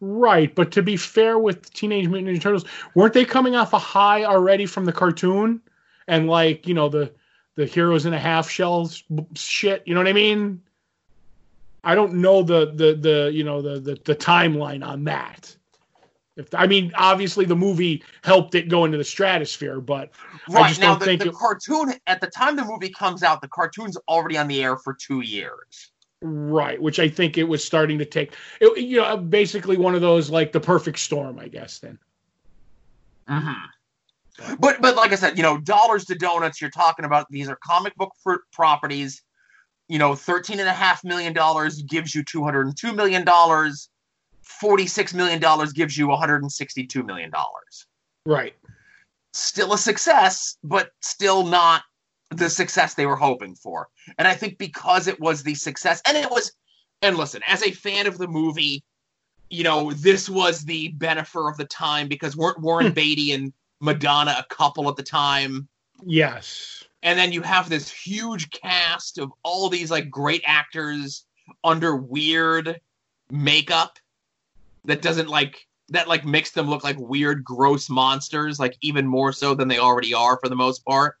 Right, 0.00 0.54
but 0.54 0.72
to 0.72 0.82
be 0.82 0.96
fair 0.96 1.38
with 1.38 1.72
Teenage 1.72 2.08
Mutant 2.08 2.36
Ninja 2.36 2.40
Turtles, 2.40 2.64
weren't 2.94 3.14
they 3.14 3.24
coming 3.24 3.56
off 3.56 3.72
a 3.72 3.78
high 3.78 4.24
already 4.24 4.66
from 4.66 4.84
the 4.84 4.92
cartoon? 4.92 5.60
And 6.06 6.28
like, 6.28 6.66
you 6.66 6.74
know, 6.74 6.88
the 6.88 7.12
the 7.54 7.64
heroes 7.64 8.04
in 8.04 8.12
a 8.12 8.18
half 8.18 8.50
shells 8.50 9.02
shit, 9.34 9.82
you 9.86 9.94
know 9.94 10.00
what 10.00 10.08
I 10.08 10.12
mean? 10.12 10.60
I 11.82 11.94
don't 11.94 12.14
know 12.14 12.42
the 12.42 12.72
the 12.72 12.94
the 12.94 13.30
you 13.32 13.44
know 13.44 13.62
the 13.62 13.80
the, 13.80 13.98
the 14.04 14.14
timeline 14.14 14.84
on 14.84 15.04
that. 15.04 15.56
If 16.36 16.54
I 16.54 16.66
mean, 16.66 16.92
obviously 16.96 17.46
the 17.46 17.56
movie 17.56 18.02
helped 18.22 18.54
it 18.54 18.68
go 18.68 18.84
into 18.84 18.98
the 18.98 19.04
stratosphere, 19.04 19.80
but 19.80 20.10
right 20.50 20.64
I 20.64 20.68
just 20.68 20.80
now 20.80 20.90
don't 20.90 20.98
the, 20.98 21.04
think 21.06 21.22
the 21.22 21.30
it... 21.30 21.34
cartoon 21.34 21.94
at 22.06 22.20
the 22.20 22.26
time 22.26 22.56
the 22.56 22.64
movie 22.64 22.90
comes 22.90 23.22
out, 23.22 23.40
the 23.40 23.48
cartoon's 23.48 23.96
already 24.08 24.36
on 24.36 24.46
the 24.46 24.62
air 24.62 24.76
for 24.76 24.92
two 24.92 25.22
years. 25.22 25.92
Right, 26.22 26.80
which 26.80 26.98
I 26.98 27.08
think 27.08 27.36
it 27.36 27.44
was 27.44 27.64
starting 27.64 27.98
to 27.98 28.04
take. 28.04 28.34
It, 28.60 28.78
you 28.78 28.96
know, 28.98 29.16
basically 29.16 29.76
one 29.76 29.94
of 29.94 30.00
those 30.00 30.30
like 30.30 30.52
the 30.52 30.60
perfect 30.60 30.98
storm, 30.98 31.38
I 31.38 31.48
guess. 31.48 31.78
Then. 31.78 31.98
Hmm. 33.28 33.52
But 34.58 34.80
but 34.80 34.96
like 34.96 35.12
I 35.12 35.16
said, 35.16 35.36
you 35.36 35.42
know, 35.42 35.58
dollars 35.58 36.04
to 36.06 36.14
donuts. 36.14 36.60
You're 36.60 36.70
talking 36.70 37.04
about 37.04 37.26
these 37.30 37.48
are 37.48 37.56
comic 37.56 37.94
book 37.96 38.12
properties. 38.52 39.22
You 39.88 39.98
know, 39.98 40.14
thirteen 40.14 40.58
and 40.58 40.68
a 40.68 40.72
half 40.72 41.04
million 41.04 41.32
dollars 41.32 41.82
gives 41.82 42.14
you 42.14 42.22
two 42.24 42.42
hundred 42.42 42.66
and 42.66 42.76
two 42.76 42.92
million 42.92 43.24
dollars 43.24 43.88
$46 44.62 45.14
million 45.14 45.40
gives 45.74 45.96
you 45.96 46.06
$162 46.08 47.04
million. 47.04 47.30
Right. 48.24 48.54
Still 49.32 49.72
a 49.74 49.78
success, 49.78 50.56
but 50.64 50.90
still 51.00 51.44
not 51.44 51.82
the 52.30 52.50
success 52.50 52.94
they 52.94 53.06
were 53.06 53.16
hoping 53.16 53.54
for. 53.54 53.88
And 54.18 54.26
I 54.26 54.34
think 54.34 54.58
because 54.58 55.06
it 55.06 55.20
was 55.20 55.42
the 55.42 55.54
success, 55.54 56.02
and 56.06 56.16
it 56.16 56.30
was, 56.30 56.52
and 57.02 57.16
listen, 57.16 57.42
as 57.46 57.62
a 57.62 57.70
fan 57.70 58.06
of 58.06 58.18
the 58.18 58.28
movie, 58.28 58.82
you 59.50 59.62
know, 59.64 59.92
this 59.92 60.28
was 60.28 60.64
the 60.64 60.88
benefit 60.88 61.38
of 61.38 61.56
the 61.56 61.66
time 61.66 62.08
because 62.08 62.36
weren't 62.36 62.60
Warren. 62.62 62.92
Beatty 62.92 63.32
and 63.32 63.52
Madonna 63.80 64.36
a 64.38 64.54
couple 64.54 64.88
at 64.88 64.96
the 64.96 65.02
time? 65.02 65.68
Yes. 66.04 66.84
and 67.02 67.18
then 67.18 67.32
you 67.32 67.40
have 67.42 67.68
this 67.68 67.90
huge 67.90 68.50
cast 68.50 69.18
of 69.18 69.32
all 69.42 69.68
these 69.70 69.90
like 69.90 70.10
great 70.10 70.42
actors 70.46 71.24
under 71.64 71.96
weird 71.96 72.80
makeup 73.30 73.98
that 74.84 75.00
doesn't 75.02 75.28
like 75.28 75.66
that 75.88 76.08
like 76.08 76.24
makes 76.26 76.50
them 76.50 76.68
look 76.68 76.84
like 76.84 76.98
weird 76.98 77.44
gross 77.44 77.88
monsters 77.88 78.58
like 78.58 78.76
even 78.82 79.06
more 79.06 79.32
so 79.32 79.54
than 79.54 79.68
they 79.68 79.78
already 79.78 80.12
are 80.12 80.38
for 80.38 80.48
the 80.48 80.56
most 80.56 80.84
part 80.84 81.16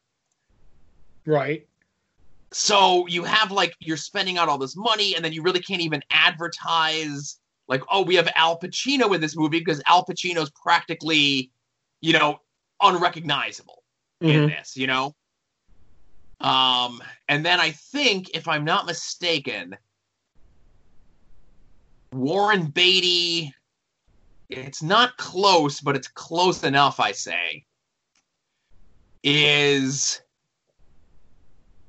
Right. 1.26 1.66
so 2.52 3.06
you 3.08 3.24
have 3.24 3.50
like 3.50 3.74
you're 3.80 3.96
spending 3.96 4.38
out 4.38 4.48
all 4.48 4.58
this 4.58 4.76
money 4.76 5.16
and 5.16 5.24
then 5.24 5.32
you 5.32 5.42
really 5.42 5.60
can't 5.60 5.80
even 5.82 6.00
advertise 6.10 7.38
like 7.68 7.82
oh 7.90 8.02
we 8.02 8.14
have 8.14 8.28
al 8.36 8.58
pacino 8.58 9.12
in 9.14 9.20
this 9.20 9.36
movie 9.36 9.58
because 9.58 9.82
al 9.86 10.04
pacino's 10.04 10.50
practically 10.50 11.50
you 12.00 12.12
know 12.12 12.38
unrecognizable 12.80 13.82
in 14.20 14.42
Mhm. 14.42 14.56
this 14.56 14.76
you 14.76 14.86
know 14.86 15.14
um 16.40 17.02
and 17.28 17.44
then 17.44 17.58
i 17.60 17.70
think 17.72 18.30
if 18.34 18.46
i'm 18.46 18.64
not 18.64 18.86
mistaken 18.86 19.76
warren 22.12 22.66
beatty 22.66 23.52
it's 24.48 24.82
not 24.82 25.16
close 25.16 25.80
but 25.80 25.96
it's 25.96 26.08
close 26.08 26.62
enough 26.62 27.00
i 27.00 27.10
say 27.12 27.64
is 29.24 30.20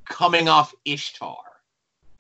coming 0.10 0.48
off 0.48 0.74
ishtar 0.86 1.38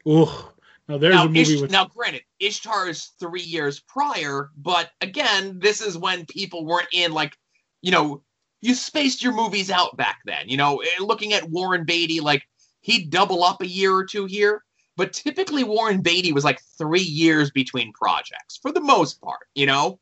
Ugh. 0.07 0.53
Now 0.87 0.97
there's 0.97 1.15
now, 1.15 1.25
a 1.25 1.27
movie 1.27 1.41
Ish- 1.41 1.61
with 1.61 1.71
now, 1.71 1.85
granted, 1.85 2.21
Ishtar 2.39 2.87
is 2.87 3.05
three 3.19 3.41
years 3.41 3.79
prior, 3.79 4.51
but 4.55 4.91
again, 5.01 5.59
this 5.59 5.81
is 5.81 5.97
when 5.97 6.25
people 6.25 6.65
weren't 6.65 6.87
in 6.93 7.11
like, 7.11 7.37
you 7.81 7.91
know, 7.91 8.21
you 8.61 8.73
spaced 8.73 9.21
your 9.21 9.33
movies 9.33 9.69
out 9.69 9.97
back 9.97 10.19
then. 10.25 10.47
You 10.47 10.57
know, 10.57 10.77
eh, 10.77 11.01
looking 11.01 11.33
at 11.33 11.49
Warren 11.49 11.83
Beatty, 11.83 12.21
like 12.21 12.43
he'd 12.81 13.09
double 13.09 13.43
up 13.43 13.61
a 13.61 13.67
year 13.67 13.93
or 13.93 14.05
two 14.05 14.25
here, 14.25 14.63
but 14.95 15.11
typically 15.11 15.63
Warren 15.63 16.01
Beatty 16.01 16.31
was 16.31 16.45
like 16.45 16.61
three 16.77 17.01
years 17.01 17.51
between 17.51 17.91
projects 17.91 18.57
for 18.61 18.71
the 18.71 18.81
most 18.81 19.19
part. 19.21 19.47
You 19.55 19.65
know, 19.65 19.99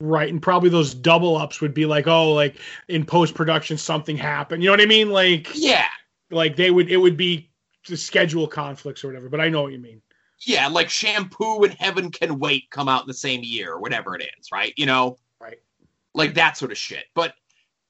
right, 0.00 0.28
and 0.28 0.42
probably 0.42 0.70
those 0.70 0.92
double 0.92 1.36
ups 1.36 1.60
would 1.60 1.72
be 1.72 1.86
like, 1.86 2.08
oh, 2.08 2.32
like 2.32 2.56
in 2.88 3.06
post 3.06 3.34
production 3.34 3.78
something 3.78 4.16
happened. 4.16 4.60
You 4.60 4.70
know 4.70 4.72
what 4.72 4.80
I 4.80 4.86
mean? 4.86 5.10
Like, 5.10 5.48
yeah, 5.54 5.86
like 6.30 6.56
they 6.56 6.70
would 6.70 6.90
it 6.90 6.96
would 6.96 7.16
be 7.16 7.50
the 7.88 7.96
schedule 7.96 8.46
conflicts 8.48 9.04
or 9.04 9.08
whatever. 9.08 9.28
But 9.28 9.40
I 9.40 9.48
know 9.48 9.62
what 9.62 9.72
you 9.72 9.78
mean. 9.78 10.02
yeah, 10.44 10.66
like 10.68 10.88
Shampoo 10.90 11.62
and 11.64 11.72
Heaven 11.74 12.10
Can 12.10 12.38
Wait 12.38 12.68
come 12.70 12.88
out 12.88 13.02
in 13.02 13.06
the 13.08 13.14
same 13.14 13.42
year 13.42 13.72
or 13.72 13.80
whatever 13.80 14.14
it 14.16 14.22
is, 14.38 14.48
right? 14.52 14.72
You 14.76 14.86
know, 14.86 15.18
Right. 15.40 15.58
like 16.14 16.34
that 16.34 16.56
sort 16.56 16.72
of 16.72 16.78
shit. 16.78 17.04
But 17.14 17.34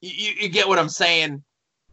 you, 0.01 0.33
you 0.39 0.49
get 0.49 0.67
what 0.67 0.79
I'm 0.79 0.89
saying. 0.89 1.43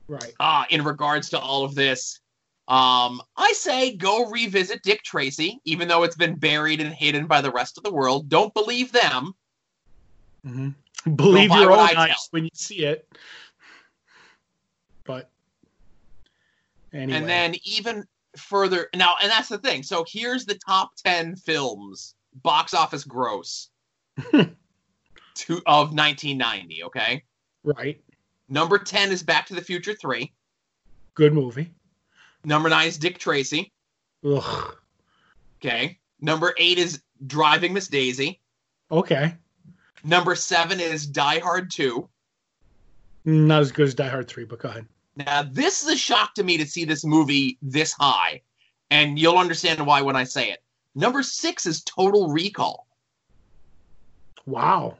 Right. 0.07 0.35
uh, 0.39 0.65
in 0.69 0.85
regards 0.85 1.31
to 1.31 1.39
all 1.39 1.65
of 1.65 1.75
this. 1.75 2.21
Um, 2.69 3.21
I 3.37 3.53
say 3.55 3.97
go 3.97 4.31
revisit 4.31 4.83
Dick 4.83 5.03
Tracy, 5.03 5.61
even 5.65 5.89
though 5.89 6.03
it's 6.03 6.17
been 6.17 6.35
buried 6.37 6.81
and 6.81 6.93
hidden 6.95 7.27
by 7.27 7.41
the 7.41 7.51
rest 7.51 7.79
of 7.79 7.85
the 7.85 7.93
world. 7.93 8.29
Don't 8.29 8.53
believe 8.55 8.93
them. 8.93 9.33
hmm 10.45 10.69
Believe 11.17 11.51
your 11.51 11.73
own 11.73 11.79
eyes 11.97 12.29
when 12.31 12.45
you 12.45 12.51
see 12.55 12.85
it. 12.85 13.07
But 15.05 15.31
anyway, 16.95 17.19
And 17.19 17.29
then 17.29 17.55
even 17.65 18.05
further 18.37 18.89
now, 18.95 19.15
and 19.23 19.31
that's 19.31 19.49
the 19.49 19.59
thing. 19.59 19.83
So 19.83 20.05
here's 20.09 20.45
the 20.47 20.59
top 20.67 20.91
ten 20.97 21.37
films 21.37 22.15
box 22.43 22.73
office 22.75 23.05
gross 23.05 23.69
to 24.33 24.43
of 25.67 25.93
1990. 25.93 26.85
Okay, 26.85 27.23
right, 27.63 28.01
number 28.49 28.79
ten 28.79 29.11
is 29.13 29.23
Back 29.23 29.47
to 29.47 29.55
the 29.55 29.61
Future 29.63 29.95
three. 29.95 30.33
good 31.15 31.33
movie. 31.35 31.73
Number 32.45 32.69
nine 32.69 32.89
is 32.89 32.99
Dick 32.99 33.19
Tracy. 33.19 33.73
Ugh. 34.25 34.77
Okay, 35.61 35.99
number 36.21 36.55
eight 36.59 36.79
is 36.79 37.03
Driving 37.27 37.73
Miss 37.73 37.89
Daisy. 37.89 38.41
Okay, 38.91 39.35
Number 40.07 40.35
seven 40.35 40.81
is 40.81 41.07
Die 41.07 41.39
Hard 41.39 41.71
two. 41.71 42.09
not 43.25 43.61
as 43.63 43.73
good 43.73 43.87
as 43.87 43.95
Die 43.95 44.09
Hard 44.09 44.29
three, 44.29 44.45
but 44.45 44.59
go 44.59 44.69
ahead. 44.69 44.87
Now, 45.16 45.42
this 45.44 45.83
is 45.83 45.88
a 45.90 45.97
shock 45.97 46.35
to 46.35 46.42
me 46.44 46.56
to 46.59 46.66
see 46.66 46.85
this 46.85 47.04
movie 47.04 47.56
this 47.62 47.92
high, 47.92 48.42
and 48.90 49.18
you'll 49.18 49.38
understand 49.38 49.85
why 49.87 50.02
when 50.02 50.16
I 50.16 50.25
say 50.25 50.50
it. 50.50 50.62
Number 50.94 51.23
six 51.23 51.66
is 51.66 51.83
Total 51.83 52.28
Recall. 52.30 52.87
Wow, 54.47 54.97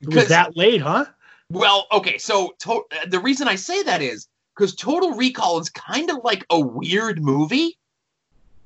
it 0.00 0.14
was 0.14 0.28
that 0.28 0.56
late, 0.56 0.80
huh? 0.80 1.06
Well, 1.50 1.86
okay, 1.92 2.18
so 2.18 2.54
to- 2.60 2.84
uh, 2.92 3.06
the 3.08 3.20
reason 3.20 3.46
I 3.46 3.54
say 3.56 3.82
that 3.84 4.02
is 4.02 4.28
because 4.54 4.74
Total 4.74 5.12
Recall 5.12 5.58
is 5.60 5.68
kind 5.70 6.10
of 6.10 6.18
like 6.24 6.44
a 6.50 6.58
weird 6.58 7.22
movie, 7.22 7.78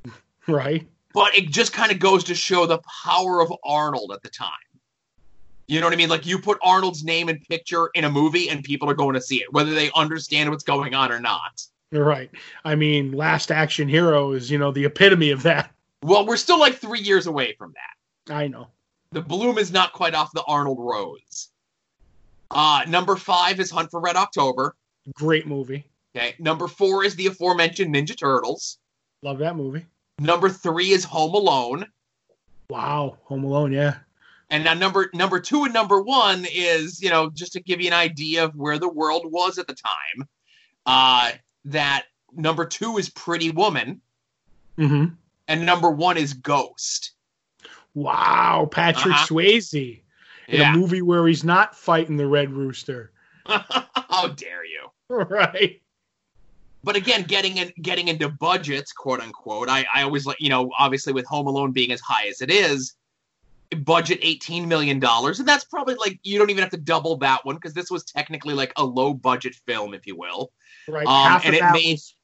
Right. 0.47 0.87
but 1.12 1.35
it 1.37 1.50
just 1.50 1.73
kind 1.73 1.90
of 1.90 1.99
goes 1.99 2.25
to 2.25 2.35
show 2.35 2.66
the 2.66 2.80
power 3.04 3.40
of 3.40 3.52
Arnold 3.64 4.12
at 4.12 4.23
the 4.23 4.28
time. 4.30 4.50
You 5.71 5.79
know 5.79 5.87
what 5.87 5.93
I 5.93 5.97
mean? 5.97 6.09
Like 6.09 6.27
you 6.27 6.41
put 6.41 6.59
Arnold's 6.62 7.05
name 7.05 7.29
and 7.29 7.41
picture 7.49 7.91
in 7.95 8.03
a 8.03 8.11
movie, 8.11 8.49
and 8.50 8.65
people 8.65 8.91
are 8.91 8.95
going 8.95 9.15
to 9.15 9.21
see 9.21 9.37
it, 9.37 9.53
whether 9.53 9.73
they 9.73 9.89
understand 9.95 10.50
what's 10.50 10.65
going 10.65 10.95
on 10.95 11.12
or 11.12 11.21
not. 11.21 11.65
You're 11.93 12.05
Right. 12.05 12.29
I 12.65 12.75
mean, 12.75 13.12
Last 13.12 13.53
Action 13.53 13.89
Hero 13.89 14.33
is, 14.33 14.50
you 14.50 14.59
know, 14.59 14.73
the 14.73 14.85
epitome 14.85 15.31
of 15.31 15.45
that. 15.45 15.73
Well, 16.03 16.27
we're 16.27 16.39
still 16.39 16.59
like 16.59 16.75
three 16.75 16.99
years 16.99 17.29
away 17.29 17.55
from 17.57 17.73
that. 17.75 18.35
I 18.35 18.49
know. 18.49 18.67
The 19.12 19.21
bloom 19.21 19.59
is 19.59 19.71
not 19.71 19.93
quite 19.93 20.15
off 20.15 20.33
the 20.33 20.43
Arnold 20.49 20.79
rose. 20.81 21.50
Uh, 22.50 22.85
number 22.89 23.15
five 23.15 23.61
is 23.61 23.71
Hunt 23.71 23.93
for 23.93 24.00
Red 24.00 24.17
October. 24.17 24.75
Great 25.15 25.47
movie. 25.47 25.85
Okay. 26.17 26.35
Number 26.41 26.67
four 26.67 27.05
is 27.05 27.15
the 27.15 27.29
aforementioned 27.29 27.95
Ninja 27.95 28.19
Turtles. 28.19 28.79
Love 29.23 29.39
that 29.39 29.55
movie. 29.55 29.87
Number 30.19 30.49
three 30.49 30.91
is 30.91 31.05
Home 31.05 31.35
Alone. 31.35 31.87
Wow. 32.71 33.19
Home 33.25 33.45
Alone, 33.45 33.73
yeah. 33.73 33.99
And 34.50 34.64
now 34.64 34.75
number 34.75 35.11
number 35.14 35.38
two 35.40 35.64
and 35.64 35.73
number 35.73 36.02
one 36.02 36.45
is, 36.52 37.00
you 37.00 37.09
know, 37.11 37.30
just 37.30 37.52
to 37.52 37.61
give 37.61 37.80
you 37.80 37.87
an 37.87 37.92
idea 37.92 38.45
of 38.45 38.54
where 38.57 38.78
the 38.78 38.88
world 38.88 39.23
was 39.30 39.59
at 39.59 39.66
the 39.69 39.75
time. 39.75 40.28
Uh, 40.87 41.30
that 41.66 42.07
number 42.33 42.64
two 42.64 42.99
is 42.99 43.09
Pretty 43.11 43.50
Woman, 43.50 44.00
hmm 44.76 45.04
and 45.49 45.66
number 45.66 45.90
one 45.90 46.16
is 46.16 46.35
Ghost. 46.35 47.12
Wow. 47.95 48.69
Patrick 48.71 49.14
Uh-huh. 49.14 49.26
Swayze 49.26 49.75
in 50.49 50.61
Yeah. 50.61 50.73
a 50.73 50.76
movie 50.76 51.02
where 51.02 51.26
he's 51.26 51.42
not 51.45 51.76
fighting 51.76 52.16
the 52.16 52.26
Red 52.26 52.52
Rooster. 52.52 53.11
How 53.47 54.28
dare 54.28 54.64
you? 54.64 54.87
Right. 55.11 55.83
but 56.85 56.95
again, 56.95 57.25
getting 57.25 57.57
in, 57.57 57.73
getting 57.83 58.07
into 58.07 58.28
budgets, 58.28 58.92
quote 58.92 59.19
unquote. 59.21 59.69
I, 59.69 59.85
I 59.92 60.02
always 60.04 60.25
like, 60.25 60.40
you 60.40 60.49
know, 60.50 60.71
obviously 60.78 61.12
with 61.12 61.26
Home 61.26 61.49
Alone 61.49 61.73
being 61.73 61.90
as 61.90 62.00
high 62.00 62.28
as 62.28 62.40
it 62.42 62.50
is, 62.50 62.95
budget 63.79 64.19
eighteen 64.23 64.69
million 64.69 64.99
dollars, 64.99 65.39
and 65.39 65.49
that's 65.49 65.65
probably 65.65 65.95
like 65.95 66.19
you 66.23 66.39
don't 66.39 66.50
even 66.50 66.62
have 66.62 66.71
to 66.73 66.77
double 66.77 67.17
that 67.19 67.45
one 67.45 67.55
because 67.55 67.75
this 67.75 67.91
was 67.91 68.05
technically 68.05 68.55
like 68.55 68.73
a 68.77 68.85
low 68.85 69.15
budget 69.15 69.55
film, 69.67 69.95
if 69.95 70.07
you 70.07 70.17
will. 70.17 70.53
Right. 70.89 71.07
Um, 71.07 71.41
and 71.45 71.55
it 71.55 71.62
made- 71.73 71.93
was 71.93 72.15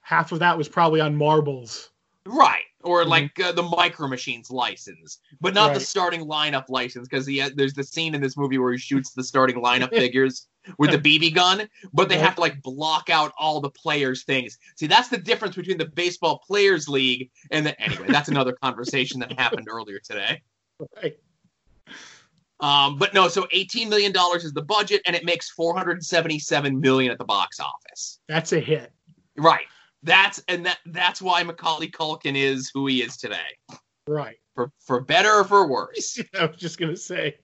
half 0.00 0.32
of 0.32 0.38
that 0.38 0.56
was 0.56 0.68
probably 0.68 1.00
on 1.00 1.16
marbles. 1.16 1.90
Right. 2.24 2.64
Or 2.86 3.02
Mhm. 3.04 3.08
like 3.08 3.40
uh, 3.40 3.50
the 3.52 3.64
Micro 3.64 4.06
Machines 4.06 4.48
license, 4.48 5.18
but 5.40 5.54
not 5.54 5.74
the 5.74 5.80
starting 5.80 6.20
lineup 6.24 6.68
license 6.68 7.08
because 7.08 7.26
the, 7.26 7.42
uh, 7.42 7.50
there's 7.56 7.74
the 7.74 7.82
scene 7.82 8.14
in 8.14 8.20
this 8.20 8.36
movie 8.36 8.58
where 8.58 8.70
he 8.72 8.78
shoots 8.78 9.12
the 9.12 9.24
starting 9.24 9.56
lineup 9.56 9.90
figures 10.02 10.46
with 10.78 10.92
the 10.92 10.98
BB 10.98 11.34
gun, 11.34 11.68
but 11.92 12.08
they 12.08 12.14
Right. 12.16 12.24
have 12.24 12.36
to 12.36 12.40
like 12.40 12.62
block 12.62 13.10
out 13.10 13.32
all 13.38 13.60
the 13.60 13.70
players' 13.70 14.22
things. 14.22 14.56
See, 14.76 14.86
that's 14.86 15.08
the 15.08 15.18
difference 15.18 15.56
between 15.56 15.78
the 15.78 15.86
Baseball 15.86 16.38
Players 16.46 16.88
League 16.88 17.30
and 17.50 17.66
the. 17.66 17.78
Anyway, 17.80 18.06
that's 18.08 18.28
another 18.28 18.52
conversation 18.62 19.18
that 19.20 19.32
happened 19.38 19.66
earlier 19.68 19.98
today. 19.98 20.40
Right. 21.02 21.16
Um, 22.60 22.98
but 22.98 23.12
no, 23.12 23.26
so 23.28 23.46
eighteen 23.50 23.88
million 23.88 24.12
dollars 24.12 24.44
is 24.44 24.52
the 24.52 24.62
budget, 24.62 25.02
and 25.06 25.14
it 25.16 25.24
makes 25.24 25.50
four 25.50 25.76
hundred 25.76 26.02
seventy-seven 26.04 26.78
million 26.80 27.10
at 27.12 27.18
the 27.18 27.24
box 27.24 27.58
office. 27.60 28.20
That's 28.28 28.52
a 28.52 28.60
hit. 28.60 28.92
Right. 29.36 29.66
That's 30.06 30.40
and 30.46 30.64
that 30.64 30.78
that's 30.86 31.20
why 31.20 31.42
Macaulay 31.42 31.90
Culkin 31.90 32.36
is 32.36 32.70
who 32.72 32.86
he 32.86 33.02
is 33.02 33.16
today. 33.16 33.58
Right. 34.06 34.36
for 34.54 34.70
for 34.78 35.00
better 35.00 35.32
or 35.32 35.44
for 35.44 35.66
worse. 35.66 36.22
I 36.38 36.46
was 36.46 36.56
just 36.56 36.78
gonna 36.78 36.96
say. 36.96 37.36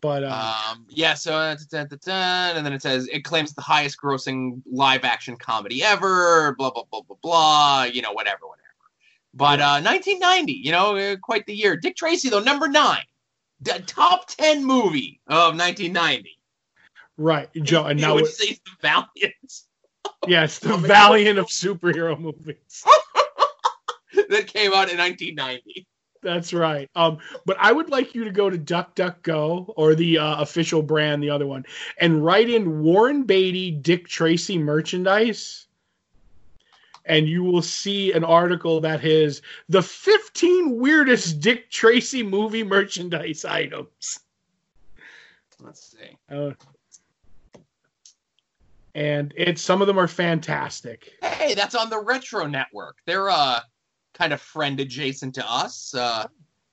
But 0.00 0.24
uh, 0.24 0.54
Um, 0.72 0.86
yeah, 0.88 1.14
so 1.14 1.34
uh, 1.34 1.56
dun, 1.70 1.88
dun, 1.88 1.98
dun, 2.04 2.56
and 2.56 2.66
then 2.66 2.72
it 2.72 2.80
says 2.80 3.06
it 3.12 3.20
claims 3.20 3.52
the 3.52 3.60
highest 3.60 4.00
grossing 4.00 4.62
live 4.64 5.04
action 5.04 5.36
comedy 5.36 5.84
ever. 5.84 6.54
Blah 6.56 6.70
blah 6.70 6.84
blah 6.90 7.02
blah 7.02 7.16
blah. 7.22 7.82
You 7.84 8.00
know, 8.00 8.12
whatever, 8.12 8.46
whatever. 8.46 8.62
But 9.34 9.60
uh, 9.60 9.80
1990, 9.80 10.52
you 10.52 10.72
know, 10.72 10.96
uh, 10.96 11.16
quite 11.16 11.44
the 11.44 11.54
year. 11.54 11.76
Dick 11.76 11.96
Tracy, 11.96 12.30
though, 12.30 12.40
number 12.40 12.66
nine, 12.66 13.04
the 13.60 13.82
top 13.86 14.26
ten 14.26 14.64
movie 14.64 15.20
of 15.26 15.54
1990. 15.54 16.38
right, 17.18 17.50
Joe, 17.62 17.84
and 17.84 18.00
now 18.00 18.14
would 18.14 18.24
it, 18.24 18.28
say 18.28 18.46
it's 18.46 18.60
the 18.60 18.70
Valiant 18.80 19.62
it's 20.26 20.58
the 20.58 20.76
Valiant 20.78 21.38
of 21.38 21.46
superhero 21.46 22.18
movies. 22.18 22.84
that 24.28 24.46
came 24.46 24.72
out 24.72 24.90
in 24.90 24.98
1990. 24.98 25.86
That's 26.22 26.54
right. 26.54 26.88
Um, 26.94 27.18
but 27.44 27.56
I 27.58 27.72
would 27.72 27.90
like 27.90 28.14
you 28.14 28.24
to 28.24 28.30
go 28.30 28.48
to 28.48 28.56
DuckDuckGo 28.56 29.74
or 29.76 29.94
the 29.96 30.18
uh, 30.18 30.40
official 30.40 30.80
brand, 30.80 31.22
the 31.22 31.30
other 31.30 31.46
one, 31.46 31.64
and 31.98 32.24
write 32.24 32.48
in 32.48 32.82
Warren 32.82 33.24
Beatty, 33.24 33.72
Dick 33.72 34.06
Tracy 34.06 34.56
merchandise, 34.56 35.66
and 37.04 37.28
you 37.28 37.42
will 37.42 37.62
see 37.62 38.12
an 38.12 38.22
article 38.22 38.80
that 38.80 39.04
is 39.04 39.42
the 39.68 39.82
15 39.82 40.78
weirdest 40.78 41.40
Dick 41.40 41.68
Tracy 41.70 42.22
movie 42.22 42.62
merchandise 42.62 43.44
items. 43.44 44.20
Let's 45.60 45.92
see. 45.92 46.16
Uh, 46.30 46.52
and 48.94 49.32
it's 49.36 49.62
some 49.62 49.80
of 49.80 49.86
them 49.86 49.98
are 49.98 50.08
fantastic. 50.08 51.10
Hey, 51.22 51.54
that's 51.54 51.74
on 51.74 51.90
the 51.90 51.98
Retro 52.00 52.46
Network. 52.46 52.96
They're 53.06 53.30
uh 53.30 53.60
kind 54.14 54.32
of 54.32 54.40
friend 54.40 54.78
adjacent 54.80 55.34
to 55.36 55.50
us. 55.50 55.94
Uh, 55.94 56.26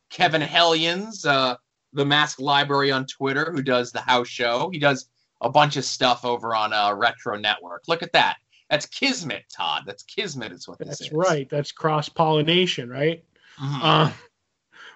Kevin 0.09 0.41
Hellions, 0.41 1.25
uh, 1.25 1.55
the 1.93 2.05
Mask 2.05 2.39
Library 2.39 2.91
on 2.91 3.05
Twitter, 3.05 3.51
who 3.51 3.61
does 3.61 3.91
the 3.91 4.01
house 4.01 4.27
show. 4.27 4.69
He 4.71 4.79
does 4.79 5.09
a 5.41 5.49
bunch 5.49 5.77
of 5.77 5.85
stuff 5.85 6.25
over 6.25 6.55
on 6.55 6.73
uh, 6.73 6.93
Retro 6.93 7.37
Network. 7.37 7.83
Look 7.87 8.03
at 8.03 8.11
that. 8.13 8.37
That's 8.69 8.85
Kismet, 8.85 9.45
Todd. 9.55 9.83
That's 9.85 10.03
Kismet, 10.03 10.51
is 10.51 10.67
what 10.67 10.77
this 10.79 10.87
That's 10.89 11.01
is. 11.01 11.11
right. 11.11 11.49
That's 11.49 11.71
cross 11.71 12.09
pollination, 12.09 12.89
right? 12.89 13.23
Mhm. 13.59 13.79
Uh, 13.81 14.11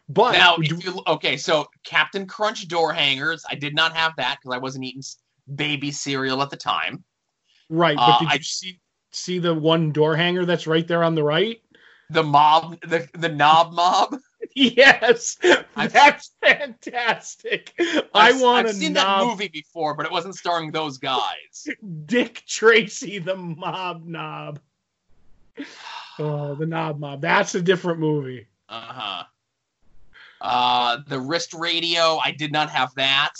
but 0.09 0.33
now, 0.33 0.57
if 0.59 0.83
you 0.83 1.01
okay, 1.07 1.37
so 1.37 1.67
Captain 1.85 2.27
Crunch 2.27 2.67
door 2.67 2.93
hangers. 2.93 3.43
I 3.49 3.55
did 3.55 3.73
not 3.73 3.95
have 3.95 4.13
that 4.17 4.37
because 4.41 4.53
I 4.53 4.59
wasn't 4.59 4.83
eating 4.83 5.01
baby 5.55 5.91
cereal 5.91 6.41
at 6.41 6.49
the 6.49 6.57
time. 6.57 7.03
Right, 7.69 7.95
but 7.97 8.01
uh, 8.03 8.19
did 8.19 8.27
I- 8.29 8.33
you 8.35 8.43
see 8.43 8.79
see 9.11 9.37
the 9.39 9.53
one 9.53 9.91
door 9.91 10.15
hanger 10.15 10.43
that's 10.45 10.65
right 10.67 10.87
there 10.87 11.03
on 11.03 11.15
the 11.15 11.23
right? 11.23 11.61
The 12.09 12.23
mob, 12.23 12.79
the 12.81 13.07
the 13.13 13.29
knob 13.29 13.73
mob. 13.73 14.17
Yes, 14.55 15.37
I've- 15.75 15.93
that's 15.93 16.31
fantastic. 16.41 17.73
I 17.79 18.03
I've- 18.13 18.41
want 18.41 18.67
I've 18.67 18.75
seen 18.75 18.93
knob, 18.93 19.21
that 19.21 19.25
movie 19.27 19.47
before, 19.47 19.95
but 19.95 20.05
it 20.05 20.11
wasn't 20.11 20.35
starring 20.35 20.69
those 20.71 20.97
guys. 20.97 21.67
Dick 22.05 22.43
Tracy, 22.45 23.19
the 23.19 23.35
mob 23.37 24.05
knob. 24.05 24.59
Oh, 26.19 26.55
the 26.55 26.65
knob 26.65 26.99
mob. 26.99 27.21
That's 27.21 27.55
a 27.55 27.61
different 27.61 27.99
movie. 27.99 28.47
Uh-huh. 28.69 29.23
Uh 30.41 30.97
The 31.07 31.19
wrist 31.19 31.53
radio. 31.53 32.19
I 32.23 32.31
did 32.31 32.51
not 32.51 32.69
have 32.69 32.93
that. 32.95 33.33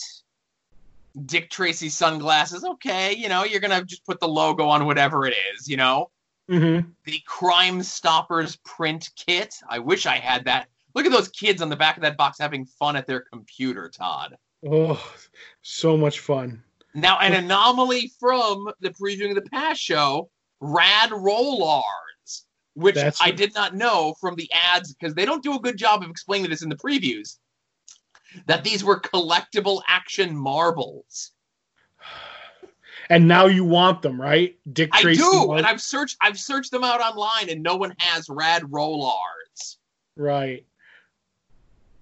Dick 1.26 1.50
Tracy 1.50 1.90
sunglasses. 1.90 2.64
Okay, 2.64 3.14
you 3.14 3.30
know 3.30 3.44
you're 3.44 3.60
gonna 3.60 3.84
just 3.84 4.06
put 4.06 4.20
the 4.20 4.28
logo 4.28 4.66
on 4.68 4.86
whatever 4.86 5.26
it 5.26 5.36
is. 5.56 5.68
You 5.68 5.78
know 5.78 6.10
Mm-hmm. 6.52 6.90
the 7.06 7.22
Crime 7.26 7.82
Stoppers 7.82 8.58
print 8.66 9.10
kit. 9.16 9.56
I 9.70 9.80
wish 9.80 10.06
I 10.06 10.18
had 10.18 10.44
that. 10.46 10.68
Look 10.94 11.06
at 11.06 11.12
those 11.14 11.30
kids 11.30 11.62
on 11.62 11.70
the 11.70 11.76
back 11.78 11.96
of 11.96 12.04
that 12.04 12.18
box 12.18 12.38
having 12.38 12.66
fun 12.66 12.98
at 12.98 13.08
their 13.08 13.22
computer, 13.22 13.90
Todd. 13.90 14.36
Oh, 14.70 15.02
so 15.62 15.96
much 15.96 16.20
fun. 16.20 16.62
Now, 16.94 17.18
an 17.20 17.34
anomaly 17.34 18.12
from 18.20 18.70
the 18.82 18.90
previewing 18.90 19.30
of 19.30 19.36
the 19.42 19.50
past 19.50 19.82
show, 19.82 20.30
Rad 20.60 21.12
Rollars, 21.14 22.46
which 22.74 22.96
That's- 22.96 23.20
I 23.22 23.32
did 23.32 23.54
not 23.56 23.74
know 23.76 24.14
from 24.20 24.36
the 24.36 24.52
ads 24.52 24.94
because 24.94 25.14
they 25.16 25.26
don't 25.26 25.42
do 25.44 25.56
a 25.56 25.60
good 25.60 25.78
job 25.78 26.04
of 26.04 26.10
explaining 26.10 26.50
this 26.50 26.62
in 26.62 26.68
the 26.70 26.76
previews. 26.76 27.38
That 28.48 28.64
these 28.64 28.84
were 28.84 29.00
collectible 29.00 29.82
action 29.88 30.36
marbles. 30.36 31.32
And 33.10 33.28
now 33.28 33.48
you 33.48 33.66
want 33.66 34.02
them, 34.02 34.20
right? 34.20 34.58
Dick 34.72 34.90
I 34.94 35.02
Tracy. 35.02 35.22
do, 35.22 35.48
mar- 35.48 35.58
and 35.58 35.66
I've 35.66 35.82
searched 35.82 36.18
I've 36.22 36.40
searched 36.40 36.72
them 36.72 36.84
out 36.84 37.02
online, 37.02 37.50
and 37.50 37.62
no 37.62 37.76
one 37.76 37.94
has 38.00 38.30
Rad 38.30 38.64
Rollars. 38.72 39.78
right. 40.16 40.66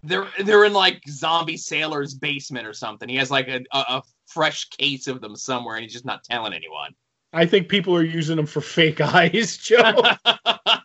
They're 0.04 0.28
they're 0.44 0.66
in 0.66 0.74
like 0.74 1.02
Zombie 1.08 1.58
Sailor's 1.58 2.14
basement 2.14 2.66
or 2.66 2.74
something. 2.74 3.08
He 3.08 3.16
has 3.18 3.30
like 3.30 3.48
a, 3.48 3.62
a, 3.72 3.78
a 3.80 4.04
fresh 4.28 4.70
case 4.70 5.08
of 5.08 5.22
them 5.22 5.36
somewhere, 5.36 5.76
and 5.76 5.84
he's 5.84 5.94
just 5.94 6.06
not 6.06 6.24
telling 6.24 6.54
anyone. 6.54 6.96
I 7.34 7.46
think 7.46 7.70
people 7.70 7.96
are 7.96 8.04
using 8.04 8.36
them 8.36 8.46
for 8.48 8.62
fake 8.62 9.00
eyes, 9.02 9.58
Joe. 9.58 10.02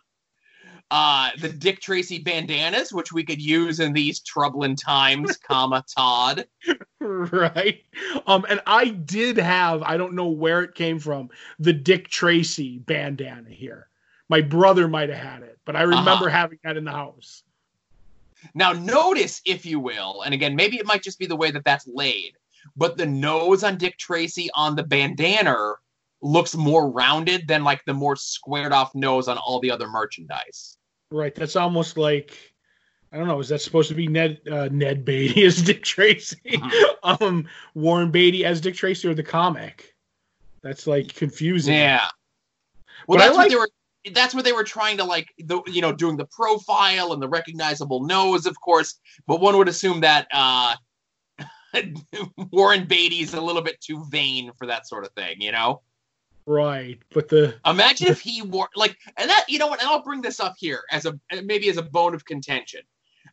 uh, 0.89 1.31
the 1.39 1.49
Dick 1.49 1.81
Tracy 1.81 2.19
bandanas, 2.19 2.93
which 2.93 3.11
we 3.11 3.23
could 3.23 3.41
use 3.41 3.79
in 3.79 3.91
these 3.93 4.19
troubling 4.21 4.75
times, 4.75 5.35
comma 5.47 5.83
Todd. 5.95 6.47
right. 6.99 7.81
Um, 8.25 8.45
and 8.49 8.61
I 8.65 8.89
did 8.89 9.37
have, 9.37 9.83
I 9.83 9.97
don't 9.97 10.13
know 10.13 10.27
where 10.29 10.63
it 10.63 10.75
came 10.75 10.99
from, 10.99 11.29
the 11.59 11.73
Dick 11.73 12.07
Tracy 12.09 12.79
bandana 12.79 13.49
here. 13.49 13.89
My 14.29 14.41
brother 14.41 14.87
might 14.87 15.09
have 15.09 15.19
had 15.19 15.43
it, 15.43 15.59
but 15.65 15.75
I 15.75 15.81
remember 15.83 16.27
Uh-huh. 16.27 16.29
having 16.29 16.59
that 16.63 16.77
in 16.77 16.83
the 16.85 16.91
house. 16.91 17.43
Now, 18.53 18.71
notice, 18.71 19.41
if 19.45 19.65
you 19.65 19.79
will, 19.79 20.21
and 20.21 20.33
again, 20.33 20.55
maybe 20.55 20.77
it 20.77 20.85
might 20.85 21.03
just 21.03 21.19
be 21.19 21.25
the 21.25 21.35
way 21.35 21.51
that 21.51 21.65
that's 21.65 21.87
laid, 21.87 22.33
but 22.75 22.97
the 22.97 23.05
nose 23.05 23.63
on 23.63 23.77
Dick 23.77 23.97
Tracy 23.97 24.49
on 24.55 24.75
the 24.75 24.83
bandana 24.83 25.73
looks 26.21 26.55
more 26.55 26.89
rounded 26.89 27.47
than 27.47 27.63
like 27.63 27.83
the 27.85 27.93
more 27.93 28.15
squared 28.15 28.71
off 28.73 28.93
nose 28.95 29.27
on 29.27 29.37
all 29.37 29.59
the 29.59 29.71
other 29.71 29.87
merchandise. 29.87 30.76
Right. 31.11 31.33
That's 31.33 31.55
almost 31.55 31.97
like 31.97 32.37
I 33.11 33.17
don't 33.17 33.27
know. 33.27 33.39
Is 33.39 33.49
that 33.49 33.61
supposed 33.61 33.89
to 33.89 33.95
be 33.95 34.07
Ned 34.07 34.41
uh, 34.51 34.69
Ned 34.71 35.05
Beatty 35.05 35.43
as 35.45 35.61
Dick 35.61 35.83
Tracy? 35.83 36.37
Mhm. 36.45 36.85
um, 37.21 37.47
Warren 37.73 38.11
Beatty 38.11 38.43
as 38.45 38.59
Dick 38.61 38.75
Tracy 38.75 39.07
or 39.07 39.13
the 39.13 39.23
comic? 39.23 39.95
That's 40.61 40.87
like 40.87 41.13
confusing. 41.13 41.75
Yeah. 41.75 42.07
Well, 43.07 43.17
But 43.17 43.25
that's 43.25 43.37
like- 43.37 43.45
what 43.45 43.49
they 43.49 43.55
were. 43.55 43.69
That's 44.13 44.33
what 44.33 44.45
they 44.45 44.53
were 44.53 44.63
trying 44.63 44.95
to 44.97 45.03
like, 45.03 45.27
the, 45.37 45.61
you 45.67 45.81
know, 45.81 45.91
doing 45.91 46.15
the 46.15 46.27
profile 46.27 47.11
and 47.11 47.21
the 47.21 47.27
recognizable 47.27 48.05
nose, 48.05 48.45
of 48.45 48.57
course. 48.61 49.01
But 49.27 49.41
one 49.41 49.57
would 49.57 49.67
assume 49.67 49.99
that 49.99 50.27
uh, 50.31 50.75
Warren 52.53 52.85
Beatty 52.85 53.19
is 53.19 53.33
a 53.33 53.41
little 53.41 53.61
bit 53.61 53.81
too 53.81 54.05
vain 54.09 54.51
for 54.57 54.65
that 54.67 54.87
sort 54.87 55.03
of 55.05 55.11
thing, 55.11 55.41
you 55.41 55.51
know. 55.51 55.81
Right. 56.47 56.97
But 57.13 57.27
the 57.27 57.55
Imagine 57.65 58.07
if 58.07 58.21
he 58.21 58.41
wore 58.41 58.69
like, 58.75 58.97
and 59.17 59.29
that 59.29 59.45
you 59.49 59.59
know 59.59 59.67
what? 59.67 59.81
And 59.81 59.89
I'll 59.89 60.01
bring 60.01 60.21
this 60.21 60.39
up 60.39 60.55
here 60.57 60.81
as 60.91 61.05
a 61.05 61.19
maybe 61.43 61.69
as 61.69 61.77
a 61.77 61.83
bone 61.83 62.15
of 62.15 62.25
contention. 62.25 62.81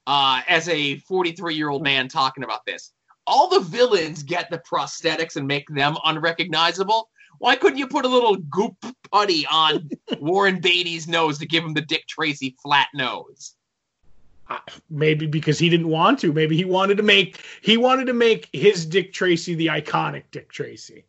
Uh, 0.06 0.42
as 0.48 0.68
a 0.68 0.98
43 0.98 1.54
year 1.54 1.70
old 1.70 1.82
man 1.82 2.08
talking 2.08 2.44
about 2.44 2.66
this, 2.66 2.92
all 3.26 3.48
the 3.48 3.60
villains 3.60 4.22
get 4.22 4.50
the 4.50 4.58
prosthetics 4.58 5.36
and 5.36 5.46
make 5.46 5.66
them 5.68 5.96
unrecognizable. 6.04 7.08
Why 7.38 7.56
couldn't 7.56 7.78
you 7.78 7.86
put 7.86 8.04
a 8.04 8.08
little 8.08 8.36
goop 8.36 8.76
putty 9.10 9.46
on 9.46 9.88
Warren 10.20 10.60
Beatty's 10.60 11.08
nose 11.08 11.38
to 11.38 11.46
give 11.46 11.64
him 11.64 11.72
the 11.72 11.80
Dick 11.80 12.06
Tracy 12.06 12.56
flat 12.62 12.88
nose? 12.94 13.54
uh, 14.48 14.58
maybe 14.90 15.26
because 15.26 15.58
he 15.58 15.68
didn't 15.68 15.88
want 15.88 16.18
to. 16.20 16.32
Maybe 16.32 16.56
he 16.56 16.64
wanted 16.64 16.96
to 16.96 17.02
make 17.02 17.44
he 17.62 17.76
wanted 17.76 18.06
to 18.06 18.12
make 18.12 18.48
his 18.52 18.84
Dick 18.84 19.12
Tracy 19.12 19.54
the 19.54 19.68
iconic 19.68 20.24
Dick 20.30 20.50
Tracy. 20.50 21.04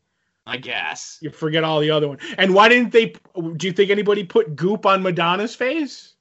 I 0.47 0.57
guess. 0.57 1.17
You 1.21 1.31
forget 1.31 1.63
all 1.63 1.79
the 1.79 1.89
other 1.89 2.07
one. 2.07 2.19
And 2.37 2.53
why 2.53 2.69
didn't 2.69 2.91
they? 2.91 3.15
Do 3.35 3.67
you 3.67 3.73
think 3.73 3.89
anybody 3.89 4.23
put 4.23 4.55
goop 4.55 4.85
on 4.85 5.01
Madonna's 5.01 5.55
face? 5.55 6.13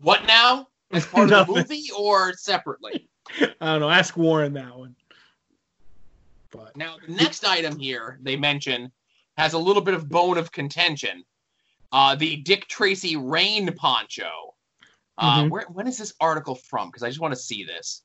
What 0.00 0.26
now? 0.26 0.68
As 0.92 1.06
part 1.06 1.30
of 1.32 1.46
the 1.46 1.52
movie 1.54 1.88
or 1.96 2.32
separately? 2.34 3.08
I 3.40 3.46
don't 3.60 3.80
know. 3.80 3.90
Ask 3.90 4.16
Warren 4.16 4.52
that 4.54 4.76
one. 4.76 4.94
But 6.50 6.76
Now, 6.76 6.96
the 7.04 7.12
next 7.12 7.44
item 7.44 7.78
here 7.78 8.18
they 8.22 8.36
mention 8.36 8.92
has 9.36 9.54
a 9.54 9.58
little 9.58 9.82
bit 9.82 9.94
of 9.94 10.08
bone 10.08 10.38
of 10.38 10.52
contention. 10.52 11.24
Uh, 11.90 12.14
the 12.14 12.36
Dick 12.36 12.68
Tracy 12.68 13.16
rain 13.16 13.72
poncho. 13.74 14.54
Uh, 15.18 15.42
Mhm. 15.44 15.50
where, 15.50 15.66
when 15.68 15.86
is 15.86 15.98
this 15.98 16.12
article 16.20 16.54
from? 16.54 16.88
Because 16.88 17.02
I 17.02 17.08
just 17.08 17.20
want 17.20 17.34
to 17.34 17.40
see 17.40 17.64
this. 17.64 18.03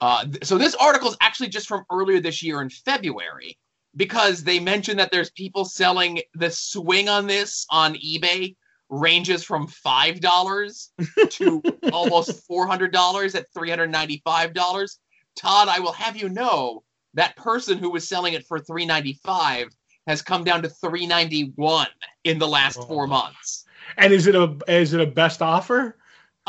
Uh, 0.00 0.24
th- 0.24 0.44
so 0.44 0.56
this 0.58 0.74
article 0.76 1.08
is 1.08 1.16
actually 1.20 1.48
just 1.48 1.66
from 1.68 1.84
earlier 1.90 2.20
this 2.20 2.42
year 2.42 2.62
in 2.62 2.70
February 2.70 3.58
because 3.96 4.42
they 4.44 4.58
mentioned 4.60 4.98
that 4.98 5.10
there's 5.10 5.30
people 5.30 5.64
selling 5.64 6.20
the 6.34 6.50
swing 6.50 7.08
on 7.08 7.26
this 7.26 7.66
on 7.70 7.94
eBay 7.96 8.54
ranges 8.88 9.44
from 9.44 9.66
five 9.66 10.20
dollars 10.20 10.90
to 11.30 11.62
almost 11.92 12.44
four 12.46 12.66
hundred 12.66 12.92
dollars 12.92 13.34
at 13.34 13.46
three 13.54 13.68
hundred 13.70 13.90
ninety-five 13.90 14.52
dollars. 14.54 14.98
Todd, 15.36 15.68
I 15.68 15.78
will 15.80 15.92
have 15.92 16.16
you 16.16 16.28
know 16.28 16.82
that 17.14 17.36
person 17.36 17.78
who 17.78 17.90
was 17.90 18.06
selling 18.08 18.34
it 18.34 18.44
for 18.46 18.58
395 18.60 19.68
has 20.06 20.22
come 20.22 20.44
down 20.44 20.62
to 20.62 20.68
391 20.68 21.86
in 22.24 22.38
the 22.38 22.46
last 22.48 22.78
Oh. 22.78 22.82
four 22.82 23.06
months 23.06 23.64
and 23.96 24.12
is 24.12 24.26
it 24.26 24.34
a 24.34 24.56
is 24.68 24.92
it 24.92 25.00
a 25.00 25.06
best 25.06 25.42
offer? 25.42 25.96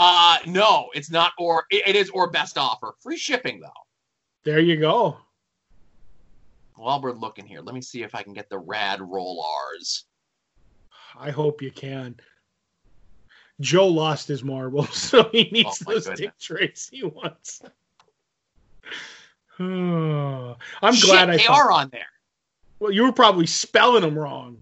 Uh 0.04 0.38
no 0.48 0.90
it's 0.96 1.12
not 1.12 1.32
or 1.38 1.66
it, 1.70 1.88
it 1.88 1.96
is 1.96 2.10
or 2.10 2.30
best 2.32 2.58
offer 2.58 2.94
free 3.00 3.18
shipping 3.18 3.60
though 3.60 3.70
There 4.44 4.60
you 4.60 4.78
go. 4.78 5.18
while 6.76 7.00
we're 7.00 7.12
looking 7.12 7.46
here 7.46 7.62
let 7.62 7.76
me 7.76 7.82
see 7.82 8.02
if 8.02 8.16
i 8.16 8.24
can 8.24 8.34
get 8.34 8.50
the 8.50 8.58
rad 8.58 9.00
roll 9.00 9.46
r's 9.74 10.06
I 11.20 11.30
hope 11.30 11.62
you 11.62 11.72
can. 11.72 12.16
Joe 13.60 13.88
lost 13.90 14.30
his 14.30 14.44
marbles, 14.46 14.96
so 15.10 15.28
he 15.32 15.50
needs 15.52 15.84
Oh, 15.86 15.92
those 15.94 16.06
goodness. 16.08 16.20
Dick 16.20 16.40
Tracy 16.40 17.04
ones. 17.04 17.62
I'm 19.60 20.56
Shit, 20.96 21.10
glad 21.10 21.30
I 21.30 21.38
they 21.38 21.44
thought- 21.44 21.58
are 21.60 21.72
on 21.72 21.90
there 21.92 22.06
Well, 22.80 22.92
you 22.92 23.04
were 23.04 23.12
probably 23.12 23.46
spelling 23.46 24.02
them 24.02 24.18
wrong. 24.18 24.58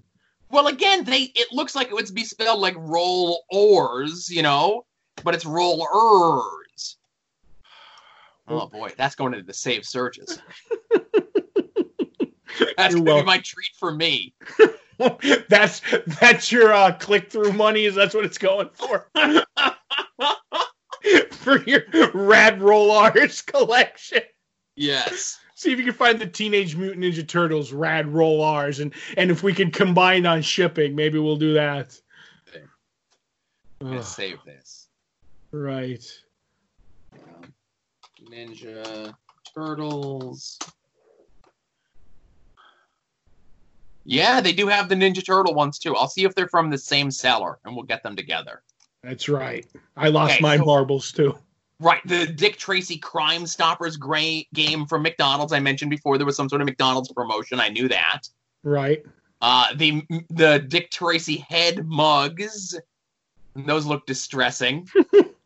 well 0.50 0.68
again 0.68 1.04
they 1.06 1.32
it 1.36 1.48
looks 1.54 1.76
like 1.76 1.88
it 1.90 1.94
would 1.94 2.14
be 2.14 2.24
spelled 2.26 2.60
like 2.60 2.76
roll 2.78 3.44
ors 3.52 4.30
you 4.30 4.42
know 4.42 4.86
but 5.24 5.36
it's 5.36 5.46
rollers. 5.46 6.98
Oh 8.48 8.68
boy, 8.68 8.92
that's 8.98 9.16
going 9.16 9.34
into 9.34 9.46
the 9.46 9.54
save 9.54 9.86
searches. 9.86 10.42
That's 12.60 12.94
You're 12.94 13.04
gonna 13.04 13.16
welcome. 13.16 13.26
be 13.26 13.26
my 13.26 13.40
treat 13.40 13.72
for 13.78 13.94
me. 13.94 14.34
that's 15.50 15.82
that's 16.20 16.52
your 16.52 16.74
uh, 16.74 16.92
click 16.94 17.32
through 17.32 17.54
money. 17.54 17.86
Is 17.86 17.96
that's 17.96 18.14
what 18.14 18.26
it's 18.26 18.38
going 18.38 18.70
for? 18.74 19.08
for 21.32 21.64
your 21.64 21.84
rad 22.14 22.62
roll 22.62 22.92
R's 22.92 23.42
collection. 23.42 24.24
Yes. 24.76 25.40
See 25.56 25.72
if 25.72 25.80
you 25.80 25.86
can 25.86 25.94
find 25.94 26.20
the 26.20 26.26
Teenage 26.26 26.76
Mutant 26.76 27.04
Ninja 27.04 27.28
Turtles 27.28 27.72
rad 27.72 28.08
roll 28.08 28.42
R's, 28.42 28.80
and 28.80 28.94
and 29.18 29.32
if 29.32 29.44
we 29.44 29.54
can 29.54 29.72
combine 29.72 30.26
on 30.26 30.42
shipping, 30.42 30.96
maybe 30.96 31.20
we'll 31.20 31.38
do 31.38 31.54
that. 31.54 32.00
I'm 33.82 33.88
gonna 33.88 34.04
save 34.04 34.40
this. 34.46 34.89
Right. 35.52 36.04
Ninja 38.32 39.14
Turtles. 39.56 40.60
Yeah, 44.06 44.42
they 44.42 44.54
do 44.54 44.68
have 44.68 44.90
the 44.90 44.96
Ninja 44.96 45.24
Turtle 45.26 45.54
ones 45.54 45.78
too. 45.80 45.96
I'll 45.96 46.08
see 46.08 46.24
if 46.26 46.34
they're 46.36 46.48
from 46.48 46.70
the 46.70 46.78
same 46.78 47.12
seller, 47.12 47.60
and 47.66 47.76
we'll 47.76 47.86
get 47.86 48.04
them 48.04 48.16
together. 48.16 48.62
That's 49.04 49.30
right. 49.30 49.66
I 49.96 50.10
lost 50.10 50.34
Okay, 50.34 50.42
my 50.42 50.58
so- 50.58 50.66
marbles 50.66 51.12
too. 51.12 51.38
Right, 51.82 52.02
the 52.06 52.26
Dick 52.28 52.58
Tracy 52.58 52.98
Crime 52.98 53.48
Stoppers 53.48 53.96
gra- 53.96 54.44
game 54.54 54.86
from 54.86 55.02
McDonald's. 55.02 55.54
I 55.54 55.60
mentioned 55.62 55.90
before 55.90 56.18
there 56.18 56.26
was 56.26 56.36
some 56.36 56.50
sort 56.50 56.60
of 56.60 56.66
McDonald's 56.66 57.10
promotion. 57.14 57.62
I 57.62 57.70
knew 57.70 57.88
that. 57.88 58.24
Right. 58.64 59.02
Uh, 59.42 59.74
the 59.76 60.04
the 60.30 60.60
Dick 60.60 60.92
Tracy 60.92 61.38
head 61.38 61.86
mugs. 61.86 62.78
Those 63.56 63.86
look 63.86 64.06
distressing. 64.06 64.90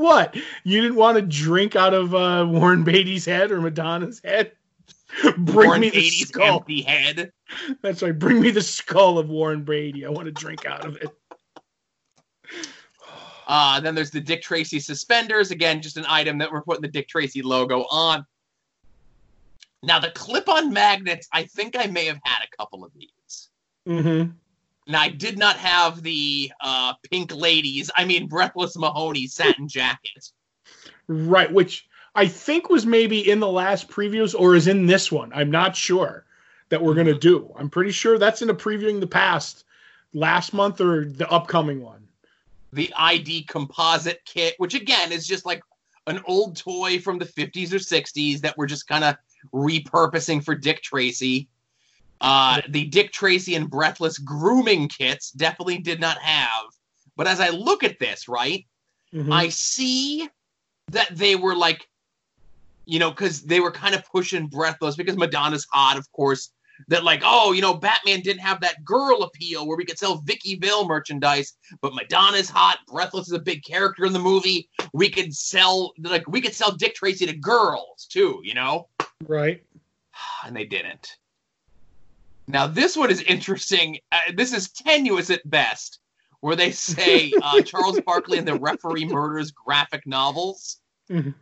What? 0.00 0.34
You 0.64 0.80
didn't 0.80 0.96
want 0.96 1.16
to 1.16 1.22
drink 1.22 1.76
out 1.76 1.92
of 1.92 2.14
uh, 2.14 2.46
Warren 2.48 2.84
Beatty's 2.84 3.26
head 3.26 3.50
or 3.50 3.60
Madonna's 3.60 4.18
head? 4.24 4.52
Bring 5.36 5.68
Warren 5.68 5.82
me 5.82 5.90
the 5.90 6.08
skull. 6.08 6.56
empty 6.56 6.80
head. 6.80 7.32
That's 7.82 8.02
right. 8.02 8.18
Bring 8.18 8.40
me 8.40 8.50
the 8.50 8.62
skull 8.62 9.18
of 9.18 9.28
Warren 9.28 9.62
Beatty. 9.62 10.06
I 10.06 10.08
want 10.08 10.24
to 10.24 10.32
drink 10.32 10.64
out 10.64 10.86
of 10.86 10.96
it. 10.96 11.08
Uh, 13.52 13.80
then 13.80 13.96
there's 13.96 14.12
the 14.12 14.20
Dick 14.20 14.42
Tracy 14.42 14.78
suspenders. 14.78 15.50
Again, 15.50 15.82
just 15.82 15.96
an 15.96 16.04
item 16.08 16.38
that 16.38 16.52
we're 16.52 16.62
putting 16.62 16.82
the 16.82 16.88
Dick 16.88 17.08
Tracy 17.08 17.42
logo 17.42 17.80
on. 17.90 18.24
Now, 19.82 19.98
the 19.98 20.12
clip 20.12 20.48
on 20.48 20.72
magnets, 20.72 21.28
I 21.32 21.42
think 21.42 21.76
I 21.76 21.86
may 21.86 22.04
have 22.04 22.20
had 22.22 22.44
a 22.44 22.56
couple 22.56 22.84
of 22.84 22.92
these. 22.94 23.48
Mm-hmm. 23.88 24.30
Now, 24.90 25.00
I 25.00 25.08
did 25.08 25.38
not 25.38 25.56
have 25.56 26.02
the 26.02 26.50
uh, 26.60 26.94
Pink 27.10 27.34
Ladies, 27.34 27.90
I 27.96 28.04
mean, 28.04 28.26
Breathless 28.26 28.76
Mahoney 28.76 29.26
satin 29.26 29.68
jacket. 29.68 30.30
Right, 31.06 31.52
which 31.52 31.88
I 32.14 32.26
think 32.26 32.68
was 32.68 32.84
maybe 32.84 33.30
in 33.30 33.40
the 33.40 33.48
last 33.48 33.88
previews 33.88 34.34
or 34.38 34.56
is 34.56 34.66
in 34.66 34.86
this 34.86 35.12
one. 35.12 35.32
I'm 35.32 35.50
not 35.50 35.76
sure 35.76 36.24
that 36.70 36.82
we're 36.82 36.94
gonna 36.94 37.18
do. 37.18 37.52
I'm 37.56 37.70
pretty 37.70 37.92
sure 37.92 38.18
that's 38.18 38.42
in 38.42 38.50
a 38.50 38.54
previewing 38.54 39.00
the 39.00 39.06
past 39.06 39.64
last 40.12 40.52
month 40.52 40.80
or 40.80 41.04
the 41.04 41.28
upcoming 41.30 41.82
one. 41.82 42.06
The 42.72 42.92
ID 42.96 43.44
composite 43.44 44.22
kit, 44.24 44.54
which 44.58 44.74
again 44.74 45.12
is 45.12 45.26
just 45.26 45.46
like 45.46 45.62
an 46.06 46.20
old 46.26 46.56
toy 46.56 46.98
from 46.98 47.18
the 47.18 47.26
50s 47.26 47.72
or 47.72 47.76
60s 47.76 48.40
that 48.40 48.56
we're 48.56 48.66
just 48.66 48.88
kind 48.88 49.04
of 49.04 49.16
repurposing 49.52 50.44
for 50.44 50.54
Dick 50.54 50.82
Tracy. 50.82 51.48
Uh, 52.20 52.60
the 52.68 52.86
Dick 52.86 53.12
Tracy 53.12 53.54
and 53.54 53.70
Breathless 53.70 54.18
grooming 54.18 54.88
kits 54.88 55.30
definitely 55.30 55.78
did 55.78 56.00
not 56.00 56.18
have. 56.18 56.66
But 57.16 57.26
as 57.26 57.40
I 57.40 57.48
look 57.50 57.82
at 57.82 57.98
this, 57.98 58.28
right, 58.28 58.66
Mhm. 59.12 59.32
I 59.32 59.48
see 59.48 60.28
that 60.88 61.16
they 61.16 61.36
were 61.36 61.54
like, 61.54 61.88
you 62.84 62.98
know, 62.98 63.10
because 63.10 63.42
they 63.42 63.60
were 63.60 63.70
kind 63.70 63.94
of 63.94 64.04
pushing 64.10 64.46
Breathless 64.46 64.96
because 64.96 65.16
Madonna's 65.16 65.66
hot, 65.72 65.96
of 65.96 66.10
course. 66.12 66.52
That 66.88 67.04
like, 67.04 67.20
oh, 67.22 67.52
you 67.52 67.60
know, 67.60 67.74
Batman 67.74 68.20
didn't 68.20 68.40
have 68.40 68.62
that 68.62 68.82
girl 68.84 69.22
appeal 69.22 69.66
where 69.66 69.76
we 69.76 69.84
could 69.84 69.98
sell 69.98 70.22
Vicki 70.22 70.56
Vale 70.56 70.86
merchandise, 70.86 71.52
but 71.82 71.94
Madonna's 71.94 72.48
hot. 72.48 72.78
Breathless 72.88 73.26
is 73.26 73.34
a 73.34 73.38
big 73.38 73.62
character 73.64 74.06
in 74.06 74.14
the 74.14 74.18
movie. 74.18 74.70
We 74.94 75.10
could 75.10 75.34
sell 75.34 75.92
like 76.02 76.26
we 76.26 76.40
could 76.40 76.54
sell 76.54 76.72
Dick 76.72 76.94
Tracy 76.94 77.26
to 77.26 77.36
girls 77.36 78.06
too, 78.10 78.40
you 78.42 78.54
know 78.54 78.88
right. 79.26 79.62
and 80.46 80.56
they 80.56 80.64
didn't. 80.64 81.16
Now 82.52 82.66
this 82.66 82.96
one 82.96 83.10
is 83.10 83.22
interesting. 83.22 83.98
Uh, 84.12 84.18
this 84.34 84.52
is 84.52 84.70
tenuous 84.70 85.30
at 85.30 85.48
best, 85.48 85.98
where 86.40 86.56
they 86.56 86.70
say 86.72 87.32
uh, 87.42 87.60
Charles 87.62 88.00
Barkley 88.00 88.38
and 88.38 88.46
the 88.48 88.54
Referee 88.58 89.04
Murders 89.06 89.50
graphic 89.50 90.06
novels, 90.06 90.78
Mhm. 91.10 91.34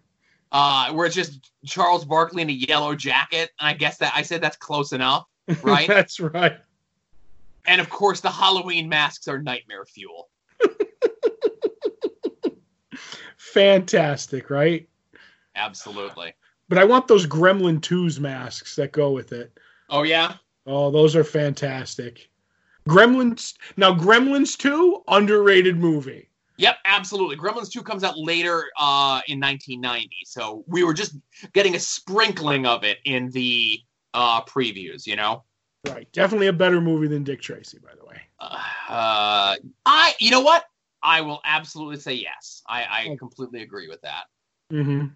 uh, 0.52 0.92
where 0.92 1.06
it's 1.06 1.14
just 1.14 1.50
Charles 1.66 2.04
Barkley 2.04 2.42
in 2.42 2.50
a 2.50 2.52
yellow 2.52 2.94
jacket. 2.94 3.50
And 3.60 3.68
I 3.68 3.74
guess 3.74 3.98
that 3.98 4.12
I 4.14 4.22
said 4.22 4.40
that's 4.40 4.56
close 4.56 4.92
enough, 4.92 5.26
right? 5.62 5.86
that's 5.88 6.20
right. 6.20 6.58
and 7.66 7.80
of 7.80 7.88
course, 7.90 8.20
the 8.20 8.30
Halloween 8.30 8.88
masks 8.88 9.28
are 9.28 9.40
nightmare 9.42 9.84
fuel. 9.84 10.28
Fantastic, 13.36 14.50
right? 14.50 14.88
Absolutely. 15.54 16.34
But 16.68 16.78
I 16.78 16.84
want 16.84 17.08
those 17.08 17.26
Gremlin 17.26 17.80
2s 17.80 18.20
masks 18.20 18.76
that 18.76 18.92
go 18.92 19.10
with 19.10 19.32
it. 19.32 19.58
Oh 19.90 20.02
yeah. 20.02 20.34
Oh, 20.68 20.90
those 20.90 21.16
are 21.16 21.24
fantastic. 21.24 22.28
Gremlins 22.86 23.54
now 23.78 23.94
Gremlins 23.94 24.56
2 24.56 25.02
underrated 25.08 25.78
movie. 25.78 26.28
Yep, 26.58 26.76
absolutely. 26.84 27.36
Gremlins 27.36 27.70
2 27.70 27.82
comes 27.82 28.04
out 28.04 28.18
later 28.18 28.64
uh, 28.78 29.22
in 29.28 29.40
1990, 29.40 30.10
so 30.26 30.64
we 30.66 30.84
were 30.84 30.92
just 30.92 31.16
getting 31.54 31.74
a 31.74 31.78
sprinkling 31.78 32.66
of 32.66 32.84
it 32.84 32.98
in 33.06 33.30
the 33.30 33.80
uh, 34.12 34.42
previews, 34.42 35.06
you 35.06 35.16
know? 35.16 35.44
Right. 35.86 36.10
Definitely 36.12 36.48
a 36.48 36.52
better 36.52 36.82
movie 36.82 37.08
than 37.08 37.24
Dick 37.24 37.40
Tracy, 37.40 37.78
by 37.78 37.94
the 37.98 38.04
way. 38.04 38.20
Uh, 38.38 39.56
I, 39.86 40.14
you 40.20 40.30
know 40.30 40.40
what? 40.40 40.64
I 41.02 41.22
will 41.22 41.40
absolutely 41.46 41.98
say 41.98 42.12
yes. 42.12 42.62
I, 42.68 42.82
I 42.90 43.16
completely 43.18 43.62
agree 43.62 43.88
with 43.88 44.02
that. 44.02 44.24
Mm-hmm. 44.70 45.06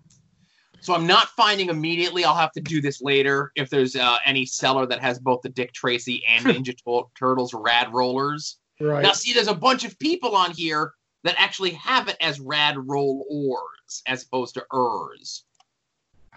So 0.82 0.94
I'm 0.94 1.06
not 1.06 1.28
finding 1.28 1.68
immediately. 1.68 2.24
I'll 2.24 2.34
have 2.34 2.50
to 2.52 2.60
do 2.60 2.80
this 2.80 3.00
later 3.00 3.52
if 3.54 3.70
there's 3.70 3.94
uh, 3.94 4.16
any 4.26 4.44
seller 4.44 4.84
that 4.86 5.00
has 5.00 5.20
both 5.20 5.40
the 5.42 5.48
Dick 5.48 5.72
Tracy 5.72 6.24
and 6.28 6.44
Ninja 6.64 6.74
Turtles 7.16 7.54
Rad 7.54 7.92
Rollers. 7.92 8.58
Right. 8.80 9.02
Now, 9.02 9.12
see, 9.12 9.32
there's 9.32 9.46
a 9.46 9.54
bunch 9.54 9.84
of 9.84 9.96
people 10.00 10.34
on 10.34 10.50
here 10.50 10.92
that 11.22 11.36
actually 11.38 11.70
have 11.70 12.08
it 12.08 12.16
as 12.20 12.40
Rad 12.40 12.76
Roll 12.76 13.24
Ors 13.30 14.02
as 14.08 14.24
opposed 14.24 14.54
to 14.54 14.66
Ers. 14.74 15.44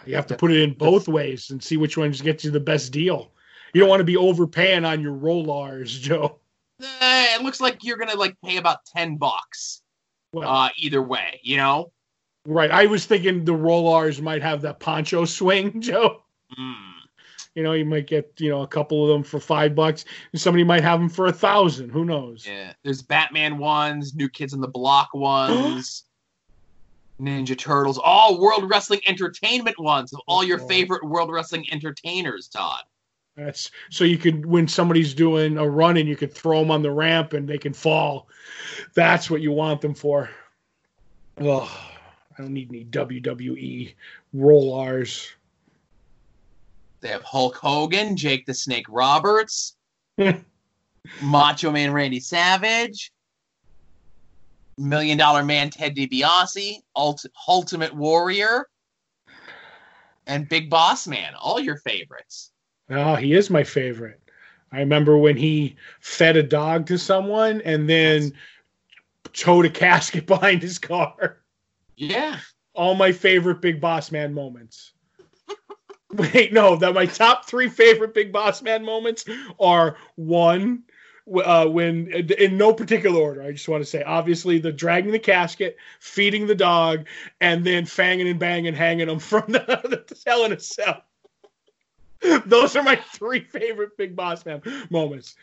You 0.06 0.16
have 0.16 0.28
to 0.28 0.36
put 0.36 0.52
it 0.52 0.62
in 0.62 0.74
both 0.74 1.08
ways 1.08 1.50
and 1.50 1.64
see 1.64 1.78
which 1.78 1.98
ones 1.98 2.22
gets 2.22 2.46
you 2.46 2.52
the 2.52 2.60
best 2.60 2.92
deal. 2.92 3.32
You 3.74 3.80
don't 3.80 3.90
want 3.90 4.02
to 4.02 4.06
be 4.06 4.18
overpaying 4.18 4.86
on 4.86 5.02
your 5.02 5.14
rollars, 5.14 5.98
Joe. 6.00 6.40
Eh, 6.82 7.36
it 7.36 7.42
looks 7.42 7.60
like 7.60 7.84
you're 7.84 7.98
gonna 7.98 8.16
like 8.16 8.36
pay 8.44 8.58
about 8.58 8.86
ten 8.86 9.16
bucks 9.16 9.82
Well, 10.34 10.48
uh, 10.48 10.70
either 10.78 11.02
way. 11.02 11.40
You 11.42 11.58
know. 11.58 11.92
Right. 12.46 12.72
I 12.72 12.86
was 12.86 13.06
thinking 13.06 13.46
the 13.46 13.54
rollars 13.54 14.22
might 14.22 14.42
have 14.42 14.62
that 14.62 14.80
poncho 14.80 15.26
swing, 15.26 15.82
Joe. 15.82 16.22
Mm. 16.58 16.76
You 17.56 17.64
know, 17.64 17.72
you 17.72 17.86
might 17.86 18.08
get 18.08 18.34
you 18.38 18.50
know 18.50 18.62
a 18.62 18.68
couple 18.68 19.04
of 19.04 19.10
them 19.10 19.24
for 19.24 19.40
five 19.40 19.76
bucks, 19.76 20.06
and 20.32 20.42
somebody 20.42 20.64
might 20.64 20.84
have 20.84 21.00
them 21.00 21.10
for 21.10 21.28
a 21.28 21.34
thousand. 21.34 21.90
Who 21.90 22.04
knows? 22.04 22.46
Yeah, 22.46 22.74
there's 22.84 23.02
Batman 23.02 23.58
ones, 23.58 24.14
New 24.14 24.30
Kids 24.30 24.54
on 24.54 24.60
the 24.60 24.68
Block 24.68 25.14
ones, 25.14 26.04
Ninja 27.22 27.58
Turtles, 27.58 27.98
all 27.98 28.42
World 28.42 28.70
Wrestling 28.70 29.00
Entertainment 29.08 29.80
ones 29.80 30.12
of 30.12 30.20
all 30.28 30.44
your 30.44 30.60
favorite 30.60 31.06
World 31.06 31.32
Wrestling 31.32 31.66
entertainers, 31.72 32.50
Todd. 32.50 32.84
That's 33.38 33.72
so 33.90 34.04
you 34.04 34.18
could 34.18 34.46
when 34.46 34.68
somebody's 34.68 35.14
doing 35.14 35.58
a 35.58 35.68
run 35.68 35.98
and 35.98 36.08
you 36.08 36.16
could 36.16 36.34
throw 36.34 36.60
them 36.60 36.72
on 36.72 36.82
the 36.82 36.92
ramp 36.92 37.34
and 37.34 37.48
they 37.48 37.58
can 37.58 37.74
fall. 37.74 38.28
That's 38.94 39.30
what 39.30 39.42
you 39.42 39.52
want 39.52 39.82
them 39.82 39.94
for. 39.94 40.30
Oh, 41.42 41.95
I 42.38 42.42
don't 42.42 42.54
need 42.54 42.70
any 42.70 42.86
WWE 42.86 43.94
rollars. 44.34 45.32
They 47.02 47.10
have 47.10 47.24
Hulk 47.24 47.56
Hogan, 47.56 48.18
Jake 48.18 48.46
the 48.46 48.54
Snake 48.54 48.88
Roberts, 48.90 49.76
Macho 51.22 51.72
Man 51.72 51.94
Randy 51.94 52.20
Savage, 52.20 53.12
Million 54.78 55.18
Dollar 55.18 55.44
Man 55.44 55.70
Ted 55.70 55.96
DiBiase, 55.96 56.82
Ult- 56.96 57.26
Ultimate 57.48 57.96
Warrior, 57.96 58.68
and 60.28 60.50
Big 60.50 60.70
Boss 60.70 61.08
Man. 61.08 61.34
All 61.36 61.60
your 61.60 61.78
favorites. 61.78 62.52
Oh, 62.90 63.16
he 63.16 63.34
is 63.34 63.50
my 63.50 63.64
favorite. 63.64 64.20
I 64.72 64.80
remember 64.80 65.18
when 65.18 65.38
he 65.38 65.78
fed 66.02 66.36
a 66.36 66.44
dog 66.44 66.88
to 66.88 66.98
someone 66.98 67.62
and 67.62 67.90
then 67.90 68.34
towed 69.32 69.66
a 69.66 69.70
casket 69.70 70.26
behind 70.28 70.62
his 70.62 70.80
car. 70.80 71.38
Yeah. 71.96 72.40
All 72.74 72.96
my 72.96 73.12
favorite 73.12 73.62
Big 73.62 73.80
Boss 73.80 74.12
Man 74.12 74.34
moments. 74.34 74.94
Wait, 76.12 76.54
no, 76.54 76.76
that 76.76 76.94
my 76.94 77.06
top 77.06 77.46
three 77.46 77.70
favorite 77.70 78.14
Big 78.14 78.32
Boss 78.32 78.62
Man 78.62 78.84
moments 78.84 79.26
are 79.60 79.98
one, 80.16 80.84
uh, 81.44 81.66
when 81.66 82.08
in 82.08 82.58
no 82.58 82.74
particular 82.74 83.20
order. 83.20 83.42
I 83.42 83.52
just 83.52 83.68
want 83.68 83.84
to 83.84 83.90
say, 83.90 84.04
obviously, 84.04 84.60
the 84.60 84.72
dragging 84.72 85.12
the 85.12 85.20
casket, 85.20 85.78
feeding 86.00 86.48
the 86.48 86.56
dog, 86.56 87.08
and 87.42 87.66
then 87.66 87.86
fanging 87.86 88.30
and 88.30 88.40
banging, 88.40 88.74
hanging 88.74 89.08
them 89.08 89.20
from 89.20 89.44
the, 89.48 89.60
the 90.08 90.20
hell 90.26 90.46
in 90.46 90.54
a 90.54 90.60
cell. 90.60 91.04
Those 92.46 92.76
are 92.76 92.84
my 92.84 92.96
three 92.96 93.42
favorite 93.42 93.98
Big 93.98 94.16
Boss 94.16 94.46
Man 94.46 94.62
moments. 94.90 95.36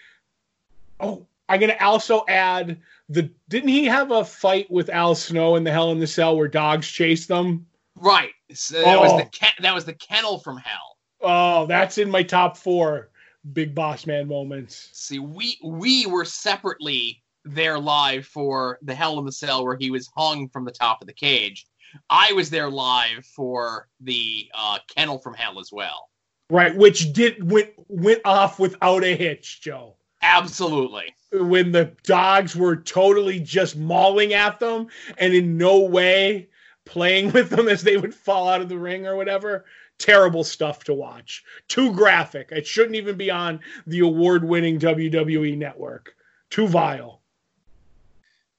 Oh, 1.00 1.26
I'm 1.48 1.60
gonna 1.60 1.76
also 1.80 2.24
add 2.28 2.80
the. 3.12 3.30
Didn't 3.48 3.70
he 3.70 3.84
have 3.86 4.10
a 4.10 4.24
fight 4.24 4.70
with 4.70 4.88
Al 4.88 5.14
Snow 5.14 5.56
in 5.56 5.64
the 5.64 5.70
Hell 5.70 5.92
in 5.92 5.98
the 5.98 6.06
Cell 6.06 6.36
where 6.36 6.48
dogs 6.48 6.88
chased 6.88 7.28
them? 7.28 7.66
Right. 7.96 8.32
So 8.52 8.80
that 8.80 8.98
oh. 8.98 9.02
was 9.02 9.12
the 9.12 9.48
that 9.60 9.74
was 9.74 9.84
the 9.84 9.94
kennel 9.94 10.38
from 10.38 10.58
hell. 10.58 10.96
Oh, 11.20 11.66
that's 11.66 11.98
in 11.98 12.10
my 12.10 12.22
top 12.22 12.56
four 12.56 13.10
big 13.52 13.74
boss 13.74 14.06
man 14.06 14.28
moments. 14.28 14.90
See, 14.92 15.18
we 15.18 15.58
we 15.62 16.06
were 16.06 16.24
separately 16.24 17.22
there 17.44 17.78
live 17.78 18.26
for 18.26 18.78
the 18.82 18.94
Hell 18.94 19.18
in 19.18 19.24
the 19.24 19.32
Cell 19.32 19.64
where 19.64 19.76
he 19.76 19.90
was 19.90 20.10
hung 20.16 20.48
from 20.48 20.64
the 20.64 20.72
top 20.72 21.00
of 21.00 21.06
the 21.06 21.12
cage. 21.12 21.66
I 22.08 22.32
was 22.32 22.50
there 22.50 22.70
live 22.70 23.24
for 23.36 23.88
the 24.00 24.48
uh, 24.54 24.78
kennel 24.94 25.18
from 25.18 25.34
hell 25.34 25.60
as 25.60 25.70
well. 25.72 26.08
Right, 26.50 26.74
which 26.74 27.12
did 27.12 27.50
went 27.50 27.70
went 27.88 28.20
off 28.24 28.58
without 28.58 29.04
a 29.04 29.16
hitch, 29.16 29.60
Joe. 29.62 29.96
Absolutely. 30.22 31.14
When 31.32 31.72
the 31.72 31.92
dogs 32.04 32.54
were 32.54 32.76
totally 32.76 33.40
just 33.40 33.76
mauling 33.76 34.34
at 34.34 34.60
them 34.60 34.88
and 35.18 35.34
in 35.34 35.56
no 35.56 35.80
way 35.80 36.48
playing 36.84 37.32
with 37.32 37.50
them 37.50 37.68
as 37.68 37.82
they 37.82 37.96
would 37.96 38.14
fall 38.14 38.48
out 38.48 38.60
of 38.60 38.68
the 38.68 38.78
ring 38.78 39.06
or 39.06 39.16
whatever 39.16 39.64
terrible 39.98 40.44
stuff 40.44 40.84
to 40.84 40.94
watch. 40.94 41.44
Too 41.68 41.92
graphic. 41.92 42.50
It 42.50 42.66
shouldn't 42.66 42.96
even 42.96 43.16
be 43.16 43.30
on 43.30 43.60
the 43.86 44.00
award 44.00 44.44
winning 44.44 44.78
WWE 44.78 45.56
network. 45.56 46.14
Too 46.50 46.66
vile. 46.66 47.22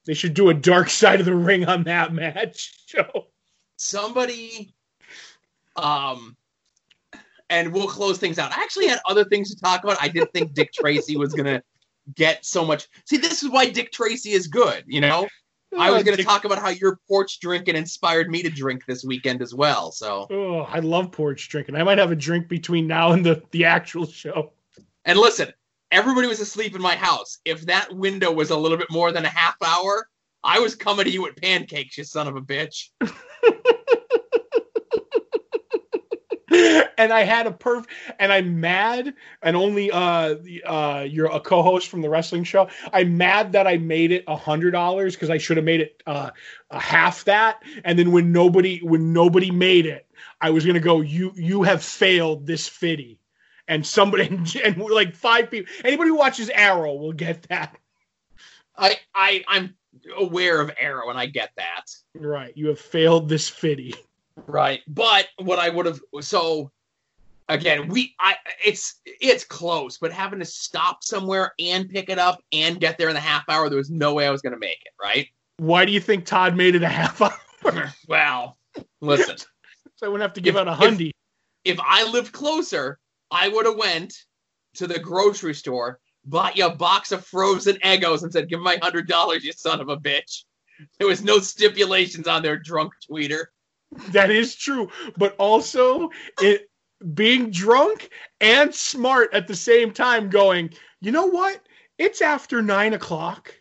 They 0.06 0.14
should 0.14 0.34
do 0.34 0.50
a 0.50 0.54
dark 0.54 0.90
side 0.90 1.20
of 1.20 1.26
the 1.26 1.36
ring 1.36 1.66
on 1.66 1.84
that 1.84 2.14
match 2.14 2.74
show. 2.88 3.28
Somebody 3.78 4.74
um 5.76 6.38
and 7.54 7.72
we'll 7.72 7.88
close 7.88 8.18
things 8.18 8.40
out. 8.40 8.52
I 8.58 8.62
actually 8.62 8.88
had 8.88 9.00
other 9.08 9.24
things 9.24 9.54
to 9.54 9.62
talk 9.62 9.84
about. 9.84 9.98
I 10.02 10.08
didn't 10.08 10.34
think 10.34 10.54
Dick 10.54 10.74
Tracy 10.74 11.18
was 11.18 11.34
gonna 11.34 11.62
get 12.16 12.44
so 12.44 12.66
much. 12.66 12.88
See, 13.06 13.18
this 13.18 13.44
is 13.44 13.50
why 13.50 13.70
Dick 13.70 13.92
Tracy 13.92 14.32
is 14.32 14.48
good, 14.48 14.84
you 14.88 15.02
know? 15.02 15.28
I 15.78 15.90
was 15.90 16.02
oh, 16.02 16.06
going 16.06 16.18
to 16.18 16.24
talk 16.24 16.46
about 16.46 16.60
how 16.60 16.70
your 16.70 17.00
porch 17.08 17.40
drinking 17.40 17.76
inspired 17.76 18.30
me 18.30 18.44
to 18.44 18.50
drink 18.50 18.86
this 18.86 19.04
weekend 19.04 19.42
as 19.42 19.56
well. 19.56 19.92
So, 19.92 20.28
oh, 20.30 20.60
I 20.62 20.80
love 20.80 21.12
porch 21.12 21.50
drinking. 21.50 21.76
I 21.76 21.82
might 21.82 21.98
have 21.98 22.12
a 22.12 22.16
drink 22.16 22.48
between 22.48 22.86
now 22.86 23.14
and 23.14 23.26
the 23.26 23.42
the 23.50 23.66
actual 23.66 24.06
show. 24.06 24.52
And 25.06 25.18
listen, 25.18 25.52
everybody 25.92 26.28
was 26.28 26.40
asleep 26.40 26.76
in 26.76 26.82
my 26.82 26.96
house. 26.96 27.40
If 27.44 27.62
that 27.62 27.92
window 27.92 28.32
was 28.32 28.52
a 28.52 28.58
little 28.58 28.78
bit 28.78 28.92
more 28.92 29.12
than 29.12 29.26
a 29.26 29.30
half 29.30 29.56
hour, 29.66 30.08
I 30.44 30.60
was 30.60 30.76
coming 30.76 31.06
to 31.06 31.12
you 31.12 31.24
with 31.24 31.36
pancakes, 31.38 31.98
you 31.98 32.04
son 32.04 32.28
of 32.28 32.36
a 32.36 32.42
bitch. 32.42 32.90
and 37.04 37.14
I 37.14 37.24
had 37.24 37.48
a 37.48 37.52
perf 37.52 37.86
and 38.18 38.32
I'm 38.32 38.60
mad 38.60 39.14
and 39.42 39.56
only 39.56 39.92
uh 39.92 40.36
uh 40.66 41.06
you're 41.08 41.32
a 41.32 41.40
co-host 41.40 41.90
from 41.90 42.02
the 42.02 42.10
wrestling 42.10 42.44
show. 42.44 42.70
I'm 42.92 43.18
mad 43.18 43.52
that 43.52 43.68
I 43.68 43.78
made 43.78 44.12
it 44.12 44.24
a 44.28 44.36
hundred 44.36 44.72
dollars 44.72 45.16
because 45.16 45.30
I 45.30 45.38
should 45.38 45.58
have 45.58 45.66
made 45.66 45.82
it 45.82 46.02
uh 46.08 46.32
a 46.70 46.80
half 46.80 47.26
that. 47.26 47.62
And 47.84 48.00
then 48.00 48.12
when 48.12 48.32
nobody 48.32 48.80
when 48.80 49.14
nobody 49.14 49.52
made 49.52 49.86
it, 49.86 50.08
I 50.42 50.50
was 50.50 50.66
gonna 50.66 50.80
go, 50.80 51.02
you 51.02 51.34
you 51.36 51.64
have 51.64 51.84
failed 51.84 52.48
this 52.48 52.68
fitty. 52.68 53.20
And 53.68 53.86
somebody 53.86 54.28
and 54.64 54.78
like 54.78 55.16
five 55.16 55.52
people 55.52 55.72
anybody 55.84 56.10
who 56.10 56.18
watches 56.18 56.50
Arrow 56.50 56.94
will 56.96 57.14
get 57.14 57.44
that. 57.44 57.78
I 58.78 58.98
I 59.14 59.44
I'm 59.48 59.76
aware 60.18 60.62
of 60.62 60.72
Arrow 60.80 61.10
and 61.10 61.20
I 61.20 61.26
get 61.26 61.52
that. 61.58 61.86
Right. 62.16 62.54
You 62.56 62.68
have 62.70 62.80
failed 62.80 63.30
this 63.30 63.50
fitty. 63.50 63.94
Right. 64.48 64.82
But 64.88 65.28
what 65.38 65.60
I 65.60 65.70
would 65.70 65.86
have 65.86 66.02
so 66.22 66.72
again, 67.50 67.88
we 67.88 68.16
I 68.20 68.36
it's 68.64 69.02
it's 69.06 69.44
close, 69.44 69.98
but 69.98 70.12
having 70.12 70.40
to 70.40 70.46
stop 70.46 71.04
somewhere 71.04 71.54
and 71.60 71.90
pick 71.90 72.10
it 72.10 72.20
up 72.20 72.40
and 72.52 72.80
get 72.80 72.98
there 72.98 73.10
in 73.10 73.14
the 73.14 73.20
half 73.20 73.44
hour, 73.50 73.70
there 73.70 73.78
was 73.78 73.90
no 73.90 74.14
way 74.14 74.28
I 74.28 74.32
was 74.32 74.42
gonna 74.42 74.58
make 74.58 74.82
it, 74.86 74.94
right? 75.02 75.28
Why 75.58 75.86
do 75.86 75.92
you 75.92 76.00
think 76.00 76.26
Todd 76.26 76.56
made 76.56 76.76
it 76.76 76.84
a 76.84 76.90
half 76.90 77.22
hour? 77.22 77.94
well, 78.08 78.58
listen. 79.02 79.38
so 79.96 80.06
I 80.06 80.10
wouldn't 80.10 80.28
have 80.28 80.34
to 80.34 80.42
give 80.42 80.56
if, 80.56 80.62
out 80.62 80.68
a 80.68 80.74
hundy. 80.74 81.12
If, 81.64 81.76
if 81.76 81.80
I 81.80 82.10
lived 82.10 82.32
closer, 82.32 83.00
I 83.32 83.48
would 83.48 83.66
have 83.66 83.78
went 83.78 84.14
to 84.76 84.88
the 84.88 85.00
grocery 85.00 85.54
store, 85.54 86.00
bought 86.26 86.58
you 86.58 86.66
a 86.66 86.76
box 86.76 87.12
of 87.12 87.26
frozen 87.26 87.76
Eggos 87.78 88.24
and 88.24 88.32
said, 88.32 88.50
"Give 88.50 88.60
me 88.60 88.66
my 88.66 88.80
hundred 88.82 89.08
dollars, 89.08 89.44
you 89.44 89.54
son 89.54 89.80
of 89.80 89.90
a 89.90 89.98
bitch." 89.98 90.44
There 90.98 91.08
was 91.08 91.24
no 91.24 91.40
stipulations 91.40 92.28
on 92.28 92.42
their 92.42 92.58
drunk 92.58 92.94
tweeter. 93.10 93.46
That 94.10 94.32
is 94.32 94.56
true, 94.56 94.90
but 95.18 95.36
also 95.38 96.10
it 96.42 96.68
being 97.14 97.52
drunk 97.52 98.10
and 98.42 98.74
smart 98.74 99.34
at 99.34 99.48
the 99.48 99.56
same 99.56 99.92
time, 99.92 100.30
going, 100.30 100.72
you 101.02 101.12
know 101.12 101.28
what? 101.28 101.62
It's 101.98 102.22
after 102.22 102.62
nine 102.62 102.94
o'clock. 102.94 103.54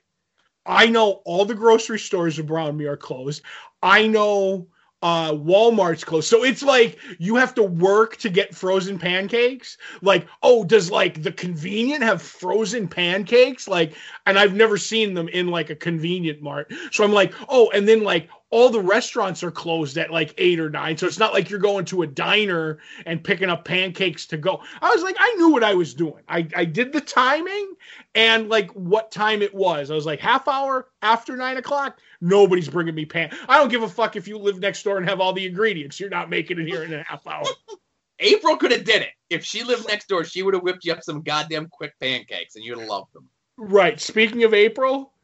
I 0.65 0.87
know 0.87 1.23
all 1.25 1.45
the 1.45 1.55
grocery 1.55 1.99
stores 1.99 2.39
around 2.39 2.77
me 2.77 2.87
are 2.87 2.97
closed. 2.97 3.43
I 3.83 4.07
know 4.07 4.69
uh, 5.03 5.33
Walmart's 5.33 6.05
closed. 6.05 6.29
So 6.29 6.45
it's 6.45 6.63
like 6.63 6.99
you 7.19 7.35
have 7.35 7.55
to 7.55 7.63
work 7.65 8.17
to 8.19 8.31
get 8.31 8.55
frozen 8.55 8.99
pancakes. 8.99 9.77
Like, 10.01 10.27
oh, 10.43 10.65
does 10.65 10.91
like 10.91 11.23
the 11.23 11.33
convenient 11.33 12.05
have 12.05 12.23
frozen 12.23 12.87
pancakes? 12.87 13.67
Like, 13.67 13.95
and 14.27 14.39
I've 14.39 14.55
never 14.55 14.79
seen 14.79 15.15
them 15.15 15.29
in 15.29 15.49
like 15.49 15.71
a 15.71 15.75
convenient 15.77 16.41
mart. 16.41 16.73
So 16.93 17.03
I'm 17.03 17.13
like, 17.13 17.35
oh, 17.49 17.71
and 17.75 17.89
then 17.89 18.05
like 18.05 18.29
all 18.53 18.69
the 18.69 18.81
restaurants 18.81 19.43
are 19.43 19.51
closed 19.51 19.97
at 19.97 20.11
like 20.13 20.35
eight 20.37 20.61
or 20.61 20.69
nine. 20.69 20.97
So 20.99 21.07
it's 21.07 21.19
not 21.19 21.33
like 21.33 21.49
you're 21.49 21.59
going 21.59 21.87
to 21.87 22.03
a 22.03 22.07
diner 22.07 22.79
and 23.07 23.25
picking 23.25 23.49
up 23.49 23.65
pancakes 23.65 24.27
to 24.27 24.37
go. 24.37 24.63
I 24.83 24.91
was 24.91 25.03
like, 25.03 25.17
I 25.19 25.35
knew 25.37 25.49
what 25.49 25.65
I 25.65 25.73
was 25.73 25.95
doing. 25.95 26.23
I, 26.29 26.47
I 26.55 26.67
did 26.67 26.93
the 26.93 27.01
timing 27.01 27.75
and 28.15 28.51
like 28.51 28.71
what 28.73 29.11
time 29.11 29.41
it 29.41 29.55
was. 29.55 29.91
I 29.91 29.95
was 29.95 30.05
like, 30.05 30.21
half 30.21 30.49
hour 30.49 30.89
after 31.01 31.35
nine 31.35 31.57
o'clock, 31.57 31.99
nobody's 32.21 32.69
bringing 32.69 32.95
me 32.95 33.07
pan. 33.07 33.35
I 33.49 33.57
don't 33.57 33.71
give 33.71 33.85
a 33.85 33.89
fuck 33.89 34.17
if 34.17 34.29
you 34.29 34.37
live 34.37 34.61
next 34.61 34.83
door 34.83 34.99
and 34.99 35.09
have 35.09 35.19
all 35.19 35.33
the 35.33 35.47
ingredients. 35.47 35.99
You're 35.99 36.11
not 36.11 36.29
making 36.29 36.61
it 36.61 36.69
here 36.69 36.85
in 36.85 36.93
a 36.93 37.03
half 37.05 37.27
hour. 37.27 37.45
April 38.21 38.59
could 38.59 38.71
have 38.71 38.85
did 38.85 39.01
it. 39.01 39.13
If 39.31 39.47
she 39.47 39.65
lived 39.65 39.89
next 39.89 40.09
door, 40.09 40.25
she 40.25 40.43
would 40.43 40.53
have 40.53 40.63
whipped 40.63 40.85
you 40.85 40.93
up 40.93 41.03
some 41.03 41.23
goddamn 41.23 41.69
quick 41.69 41.99
pancakes 41.99 42.55
and 42.55 42.63
you'd 42.63 42.79
have 42.79 42.87
loved 42.87 43.15
them. 43.15 43.31
Right. 43.57 43.99
Speaking 43.99 44.45
of 44.45 44.53
April, 44.53 45.15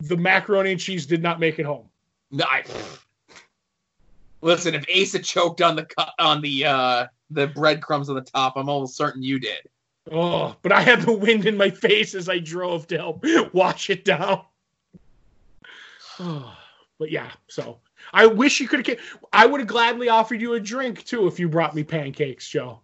the 0.00 0.16
macaroni 0.16 0.72
and 0.72 0.80
cheese 0.80 1.04
did 1.04 1.22
not 1.22 1.38
make 1.38 1.58
it 1.58 1.66
home. 1.66 1.90
No, 2.32 2.46
I, 2.48 2.64
listen, 4.40 4.74
if 4.74 4.86
Asa 4.88 5.18
choked 5.18 5.60
on 5.60 5.76
the 5.76 5.86
on 6.18 6.40
the 6.40 6.64
uh, 6.64 7.06
the 7.30 7.46
breadcrumbs 7.48 8.08
on 8.08 8.16
the 8.16 8.22
top, 8.22 8.54
I'm 8.56 8.70
almost 8.70 8.96
certain 8.96 9.22
you 9.22 9.38
did. 9.38 9.68
Oh, 10.10 10.56
but 10.62 10.72
I 10.72 10.80
had 10.80 11.02
the 11.02 11.12
wind 11.12 11.46
in 11.46 11.56
my 11.56 11.70
face 11.70 12.14
as 12.14 12.28
I 12.28 12.38
drove 12.38 12.86
to 12.88 12.96
help 12.96 13.24
wash 13.52 13.90
it 13.90 14.04
down. 14.04 14.44
Oh, 16.18 16.56
but 16.98 17.10
yeah, 17.10 17.30
so 17.48 17.78
I 18.14 18.26
wish 18.26 18.60
you 18.60 18.66
could 18.66 18.86
have. 18.86 18.98
I 19.32 19.44
would 19.44 19.60
have 19.60 19.68
gladly 19.68 20.08
offered 20.08 20.40
you 20.40 20.54
a 20.54 20.60
drink 20.60 21.04
too 21.04 21.26
if 21.26 21.38
you 21.38 21.48
brought 21.48 21.74
me 21.74 21.84
pancakes, 21.84 22.48
Joe. 22.48 22.80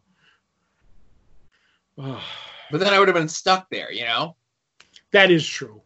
Oh. 1.96 2.22
but 2.70 2.80
then 2.80 2.92
I 2.92 2.98
would 2.98 3.08
have 3.08 3.16
been 3.16 3.28
stuck 3.28 3.70
there, 3.70 3.90
you 3.90 4.04
know. 4.04 4.36
That 5.12 5.30
is 5.30 5.46
true. 5.46 5.80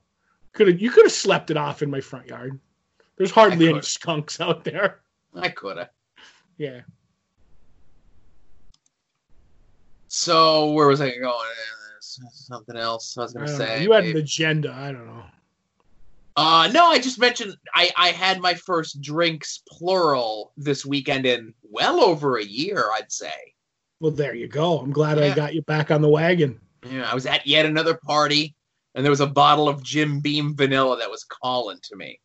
Could 0.52 0.66
have 0.66 0.80
you 0.80 0.90
could 0.90 1.04
have 1.04 1.12
slept 1.12 1.50
it 1.50 1.56
off 1.56 1.80
in 1.80 1.90
my 1.90 2.00
front 2.00 2.26
yard. 2.26 2.58
There's 3.16 3.30
hardly 3.30 3.68
any 3.68 3.82
skunks 3.82 4.40
out 4.40 4.64
there. 4.64 5.00
I 5.34 5.48
could 5.48 5.78
have. 5.78 5.90
Yeah. 6.58 6.80
So 10.08 10.72
where 10.72 10.88
was 10.88 11.00
I 11.00 11.16
going? 11.16 11.48
Something 12.00 12.76
else 12.76 13.16
I 13.16 13.22
was 13.22 13.32
gonna 13.32 13.48
say. 13.48 13.78
Know. 13.78 13.82
You 13.82 13.92
had 13.92 14.04
an 14.04 14.16
agenda. 14.16 14.72
I 14.72 14.92
don't 14.92 15.06
know. 15.06 15.24
Uh 16.36 16.68
no, 16.72 16.86
I 16.86 16.98
just 16.98 17.18
mentioned 17.18 17.56
I 17.74 17.90
I 17.96 18.08
had 18.08 18.40
my 18.40 18.54
first 18.54 19.00
drinks 19.00 19.62
plural 19.68 20.52
this 20.56 20.84
weekend 20.84 21.26
in 21.26 21.54
well 21.62 22.00
over 22.00 22.36
a 22.36 22.44
year, 22.44 22.90
I'd 22.94 23.10
say. 23.10 23.32
Well, 24.00 24.12
there 24.12 24.34
you 24.34 24.48
go. 24.48 24.78
I'm 24.78 24.92
glad 24.92 25.18
yeah. 25.18 25.26
I 25.26 25.34
got 25.34 25.54
you 25.54 25.62
back 25.62 25.90
on 25.90 26.02
the 26.02 26.08
wagon. 26.08 26.60
Yeah, 26.90 27.08
I 27.10 27.14
was 27.14 27.24
at 27.24 27.46
yet 27.46 27.66
another 27.66 27.94
party, 27.94 28.54
and 28.94 29.04
there 29.04 29.10
was 29.10 29.20
a 29.20 29.26
bottle 29.26 29.68
of 29.68 29.82
Jim 29.82 30.20
Beam 30.20 30.56
vanilla 30.56 30.96
that 30.98 31.10
was 31.10 31.24
calling 31.24 31.78
to 31.84 31.96
me. 31.96 32.18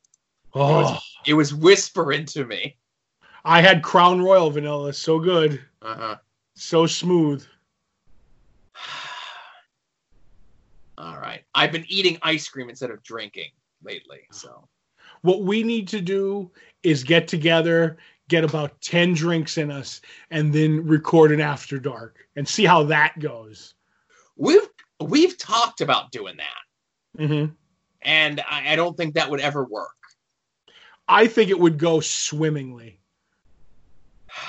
Oh. 0.53 0.69
It 0.69 0.83
was, 0.83 1.01
it 1.27 1.33
was 1.33 1.53
whispering 1.53 2.25
to 2.25 2.45
me. 2.45 2.77
I 3.45 3.61
had 3.61 3.83
Crown 3.83 4.21
Royal 4.21 4.49
vanilla. 4.49 4.93
So 4.93 5.19
good. 5.19 5.61
Uh-huh. 5.81 6.15
So 6.55 6.85
smooth. 6.85 7.45
All 10.97 11.17
right. 11.17 11.43
I've 11.53 11.71
been 11.71 11.85
eating 11.87 12.17
ice 12.21 12.47
cream 12.47 12.69
instead 12.69 12.91
of 12.91 13.03
drinking 13.03 13.51
lately. 13.83 14.21
So 14.31 14.67
what 15.21 15.43
we 15.43 15.63
need 15.63 15.87
to 15.89 16.01
do 16.01 16.51
is 16.83 17.03
get 17.03 17.27
together, 17.27 17.97
get 18.27 18.43
about 18.43 18.79
10 18.81 19.13
drinks 19.13 19.57
in 19.57 19.71
us, 19.71 20.01
and 20.31 20.53
then 20.53 20.85
record 20.85 21.31
an 21.31 21.41
after 21.41 21.79
dark 21.79 22.17
and 22.35 22.47
see 22.47 22.65
how 22.65 22.83
that 22.83 23.17
goes. 23.19 23.75
We've 24.35 24.67
we've 24.99 25.37
talked 25.37 25.81
about 25.81 26.11
doing 26.11 26.37
that. 26.37 27.23
Mm-hmm. 27.23 27.51
and 28.03 28.41
I, 28.47 28.73
I 28.73 28.75
don't 28.75 28.95
think 28.95 29.15
that 29.15 29.27
would 29.27 29.39
ever 29.39 29.63
work. 29.63 29.96
I 31.07 31.27
think 31.27 31.49
it 31.49 31.59
would 31.59 31.77
go 31.77 31.99
swimmingly. 31.99 32.99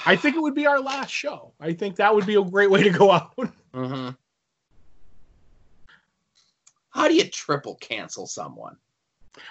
I 0.05 0.17
think 0.17 0.37
it 0.37 0.41
would 0.41 0.55
be 0.55 0.67
our 0.67 0.81
last 0.81 1.11
show. 1.11 1.53
I 1.61 1.73
think 1.73 1.97
that 1.97 2.15
would 2.15 2.27
be 2.27 2.35
a 2.35 2.43
great 2.43 2.71
way 2.71 2.83
to 2.83 2.91
go 2.91 3.11
out. 3.11 3.35
Mm-hmm. 3.75 4.09
How 6.89 7.07
do 7.07 7.15
you 7.15 7.29
triple 7.29 7.77
cancel 7.77 8.27
someone? 8.27 8.77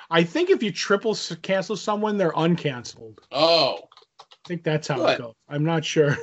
I 0.09 0.23
think 0.23 0.49
if 0.49 0.63
you 0.63 0.71
triple 0.71 1.15
cancel 1.43 1.77
someone, 1.77 2.17
they're 2.17 2.31
uncanceled. 2.31 3.19
Oh, 3.31 3.87
I 4.19 4.25
think 4.47 4.63
that's 4.63 4.87
how 4.87 4.97
Good. 4.97 5.09
it 5.11 5.21
goes. 5.21 5.35
I'm 5.47 5.63
not 5.63 5.85
sure. 5.85 6.17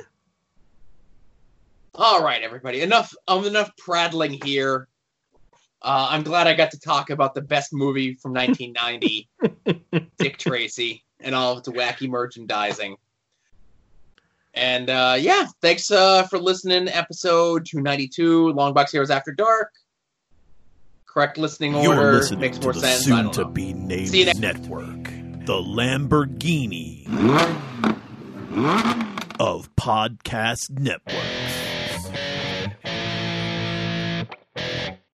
all 1.95 2.21
right, 2.21 2.43
everybody. 2.43 2.81
Enough 2.81 3.15
of 3.27 3.45
enough 3.47 3.71
prattling 3.77 4.39
here. 4.43 4.87
Uh, 5.85 6.07
I'm 6.09 6.23
glad 6.23 6.47
I 6.47 6.55
got 6.55 6.71
to 6.71 6.79
talk 6.79 7.11
about 7.11 7.35
the 7.35 7.41
best 7.41 7.71
movie 7.71 8.15
from 8.15 8.33
1990, 8.33 9.29
Dick 10.17 10.37
Tracy, 10.39 11.03
and 11.19 11.35
all 11.35 11.51
of 11.53 11.59
its 11.59 11.69
wacky 11.69 12.09
merchandising. 12.09 12.95
And 14.55 14.89
uh, 14.89 15.15
yeah, 15.19 15.45
thanks 15.61 15.91
uh, 15.91 16.23
for 16.23 16.39
listening. 16.39 16.87
Episode 16.87 17.67
292, 17.67 18.49
Long 18.53 18.73
Box 18.73 18.93
Heroes 18.93 19.11
After 19.11 19.31
Dark. 19.31 19.71
Correct 21.05 21.37
listening 21.37 21.73
You're 21.75 21.95
order 21.95 22.13
listening 22.13 22.39
makes 22.39 22.57
to 22.57 22.63
more 22.63 22.73
the 22.73 22.79
sense. 22.81 23.05
I 23.05 23.09
don't 23.21 23.25
know. 23.27 23.31
soon-to-be 23.33 23.73
named 23.73 24.09
See 24.09 24.19
you 24.21 24.25
next- 24.25 24.39
network, 24.39 25.03
the 25.45 25.61
Lamborghini 25.61 27.05
of 29.39 29.73
podcast 29.75 30.71
networks. 30.71 31.54